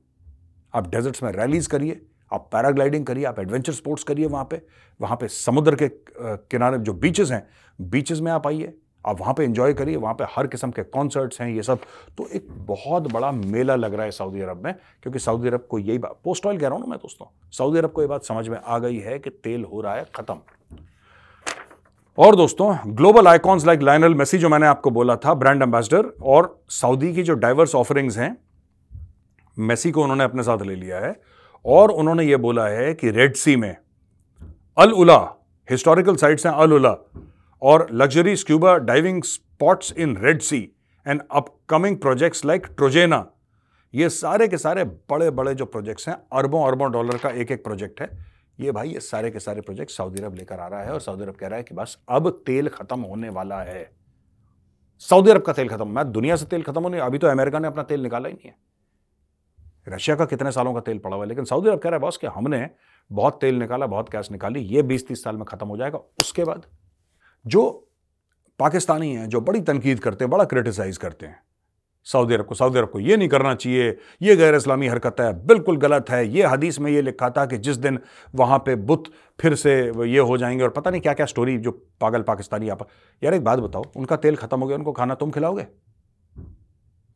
आप 0.73 0.89
डेजर्ट्स 0.89 1.23
में 1.23 1.31
रैलीज 1.31 1.67
करिए। 1.67 2.01
आप 2.31 2.49
पैराग्लाइडिंग 2.51 3.05
करिए। 3.05 3.25
आप 3.25 3.39
एडवेंचर 3.39 3.73
स्पोर्ट्स 3.73 4.03
करिए 4.03 4.25
वहाँ 4.25 4.47
पे। 4.51 4.62
वहाँ 4.99 5.17
पे 5.17 5.27
समुद्र 5.27 5.75
के 5.75 5.89
किनारे 6.19 6.77
जो 6.77 6.93
बीचेस 6.95 7.31
हैं 7.31 7.47
बीचेस 7.79 8.19
में 8.19 8.31
आप 8.31 8.47
आइए। 8.47 8.73
आप 9.05 9.19
वहाँ 9.19 9.33
पे 9.33 9.43
एंजॉय 9.43 9.73
करिए। 9.73 9.95
वहाँ 9.95 10.13
पे 10.13 10.23
हर 10.29 10.47
किस्म 10.47 10.71
के 10.71 10.83
कॉन्सर्ट्स 10.86 11.41
हैं, 11.41 11.49
ये 11.49 11.63
सब। 11.63 11.79
तो 12.17 12.27
एक 12.27 12.47
बहुत 12.67 13.12
बड़ा 13.13 13.31
मेला 13.31 13.75
लग 13.75 13.93
रहा 13.93 14.05
है 14.05 14.12
सऊदी 14.12 14.41
अरब 14.41 14.63
में, 14.65 14.73
क्योंकि 15.03 15.19
सऊदी 15.19 15.47
अरब 15.47 15.67
को 15.69 15.79
यही 15.79 15.97
बात 15.97 16.19
पोस्ट 16.23 16.45
ऑयल 16.45 16.60
कह 16.60 16.67
रहा 16.67 16.75
हूँ 16.75 16.86
ना 16.86 16.89
मैं 16.89 16.99
दोस्तों, 16.99 17.25
सऊदी 17.51 17.77
अरब 17.77 17.91
को 17.91 18.01
ये 18.01 18.07
बात 18.07 18.23
समझ 18.23 18.47
में 18.49 18.57
आ 18.57 18.79
गई 18.79 18.97
है 18.97 19.17
कि 19.19 19.29
तेल 19.29 19.63
हो 19.63 19.81
रहा 19.81 19.95
है 19.95 20.05
ख़त्म। 20.15 20.39
और 22.17 22.36
दोस्तों 22.36 22.75
global 22.88 23.27
icons 23.27 23.65
like 23.65 23.82
Lionel 23.82 24.13
Messi 24.15 24.38
जो 24.38 24.49
मैंने 24.49 24.67
आपको 24.67 24.91
बोला 24.91 25.15
था 25.15 25.34
ब्रांड 25.34 25.62
एम्बेसडर 25.62 26.06
और 26.23 26.63
सऊदी 26.69 27.13
की 27.13 27.23
जो 27.23 27.34
डाइवर्स 27.34 27.75
ऑफरिंग्स 27.75 28.17
हैं 28.17 28.38
मेसी 29.58 29.91
को 29.91 30.01
उन्होंने 30.01 30.23
अपने 30.23 30.43
साथ 30.43 30.62
ले 30.62 30.75
लिया 30.75 30.99
है, 30.99 31.13
और 31.65 31.91
उन्होंने 31.91 32.23
ये 32.23 32.38
बोला 32.38 32.65
है 32.67 32.93
कि 32.93 33.12
रेड 33.12 33.36
सी 33.36 33.56
में 33.56 33.75
अल 34.77 34.91
उला 34.91 35.17
हिस्टोरिकल 35.69 36.15
साइट्स 36.15 36.45
हैं 36.45 36.53
अल 36.53 36.73
उला 36.73 36.95
और 37.62 37.88
luxury 37.91 38.36
scuba 38.36 38.75
diving 38.77 39.23
spots 39.23 39.93
in 39.97 40.17
Red 40.17 40.41
Sea 40.41 40.60
and 41.08 41.21
upcoming 41.32 41.97
projects 41.97 42.45
like 42.45 42.65
Trojena 42.67 43.25
ये 43.93 44.10
सारे 44.10 44.47
के 44.47 44.58
सारे 44.58 44.84
बड़े 44.84 45.30
बड़े 45.32 45.53
जो 45.56 45.65
प्रोजेक्ट्स 45.65 46.08
हैं 46.10 46.15
अरबों 46.34 46.65
अरबों 46.67 46.91
डॉलर 46.91 47.17
का 47.17 47.30
एक 47.30 47.51
एक 47.51 47.63
प्रोजेक्ट 47.63 48.01
है। 48.01 48.37
ये 48.60 48.72
भाई 48.72 48.89
ये 48.89 49.00
सारे 49.00 49.32
के 49.32 49.39
सारे 49.39 49.62
प्रोजेक्ट 49.62 49.91
सऊदी 49.91 50.22
अरब 50.22 50.36
लेकर 50.36 50.60
आ 50.60 50.67
रहा 50.67 50.84
है 50.84 50.93
और 50.93 51.00
सऊदी 51.00 51.24
अरब 51.24 51.36
कह 51.36 51.48
रहा 51.48 51.58
है 51.58 51.63
कि 51.63 51.76
बस 51.76 51.98
अब 52.10 52.30
तेल 52.46 52.67
खत्म 52.67 53.00
होने 53.00 53.30
वाला 53.30 53.62
है। 53.62 53.91
सऊदी 55.00 55.30
अरब 55.32 55.41
का 55.41 55.54
तेल 55.54 55.70
खत्म, 55.70 55.88
मैं 55.88 56.12
दुनिया 56.12 56.36
से 56.36 56.46
तेल 56.46 56.63
खत्म 56.63 56.84
होने, 56.84 57.00
अभी 57.00 57.17
तो 57.17 57.28
अमेरिका 57.28 57.60
ने 57.60 57.67
अपना 57.67 57.84
तेल 57.84 58.04
निकाला 58.04 58.30
ही 58.30 58.34
नहीं 58.34 58.52
है। 58.52 58.56
रशिया 59.88 60.15
का 60.15 60.26
कितने 60.26 60.52
सालों 60.52 60.74
का 60.74 60.80
तेल 60.80 61.00
पड़ा 61.00 61.15
हुआ 61.15 61.26
है, 61.26 61.30
लेकिन 61.30 61.46
सऊदी 61.46 61.70
अरब 61.70 61.80
कह 61.80 61.89
रहा 61.89 61.98
है, 61.98 62.02
बॉस 62.02 62.17
कि 62.17 62.28
हमने 62.28 62.70
बहुत 63.12 63.41
तेल 63.41 63.56
निकाला, 63.56 63.86
बहुत 63.88 64.10
गैस 64.10 64.32
निकाली, 64.32 64.60
ये 64.60 64.82
बीस 64.82 65.08
तीस 65.08 65.24
साल 65.24 65.36
में 65.36 65.46
खत्म 65.46 65.67
हो 65.67 65.78
जाएगा। 65.78 65.98
उसके 65.98 66.43
बाद 66.43 66.65
जो 67.46 67.89
पाकिस्तानी 68.60 69.13
हैं, 69.15 69.30
जो 69.30 69.41
बड़ी 69.41 69.62
तनकीद 69.62 70.00
करते 70.00 70.26
हैं, 70.26 70.32
बड़ा 70.32 70.43
क्रिटिसाइज 70.43 70.98
करते 70.98 71.26
हैं 71.26 71.39
सऊदी 72.12 72.34
अरब 72.34 72.46
को, 72.46 72.56
सऊदी 72.56 72.78
अरब 72.80 72.89
को 72.89 73.00
ये 73.00 73.17
नहीं 73.17 73.30
करना 73.30 73.56
चाहिए। 73.56 73.98
ये 74.22 74.36
गैर 74.36 74.56
इस्लामी 74.56 74.88
हरकत 74.88 75.15
है, 75.20 75.46
बिल्कुल 75.46 75.78
गलत 75.78 76.10
है। 76.10 76.28
ये 76.28 76.43
हदीस 76.43 76.80
में 76.80 76.91
ये 76.91 77.02
लिखा 77.02 77.30
था 77.30 77.46
कि 77.46 77.58
जिस 77.58 77.78
दिन 77.78 78.00
वहाँ 78.36 78.60
पे 78.60 78.76
बुत 78.76 79.04
फिर 79.41 79.56
से 79.56 79.91
ये 80.10 80.20
हो 80.20 80.38
जाएँगे 80.38 80.63
और 80.63 80.70
पता 80.70 80.91
नहीं 80.91 81.02
क्या 81.02 81.13
क्या 81.13 81.26
स्टोरी 81.26 81.58
जो 81.58 81.72
पागल 82.02 82.22
पाकिस्तानी 82.22 82.70
आप, 82.70 82.88
यार 83.24 83.34
एक 83.34 83.43
बात 83.43 83.60
बताओ, 83.60 83.84
उनका 83.96 84.15
तेल 84.15 84.36
खत्म 84.36 84.60
हो 84.60 84.67
गया, 84.67 84.78
उनको 84.78 84.91
खाना 84.91 85.15
तुम 85.15 85.32
खिलाओगे? 85.32 85.67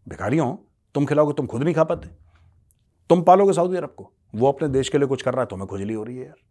भिखारियों 0.10 0.56
तुम 0.94 1.06
खिलाओगे, 1.06 1.34
तुम 1.34 1.46
खुद 1.48 1.64
नहीं 1.64 1.76
खा 1.76 1.84
पाते। 1.84 2.08
तुम 3.10 3.22
पालोगे 3.22 3.54
सऊदी 3.54 3.78
अरब 3.78 3.94
को। 3.98 4.14
वो 4.36 4.48
अपने 4.48 4.68
देश 4.68 4.90
के 4.90 4.98
लिए 4.98 5.08
कुछ 5.08 5.22
कर 5.22 5.32
रहा 5.32 5.42
है, 5.42 5.48
तुम्हें 5.48 5.68
खुजली 5.68 5.94
हो 5.94 6.04
रही 6.04 6.18
है 6.18 6.26
यार। 6.26 6.51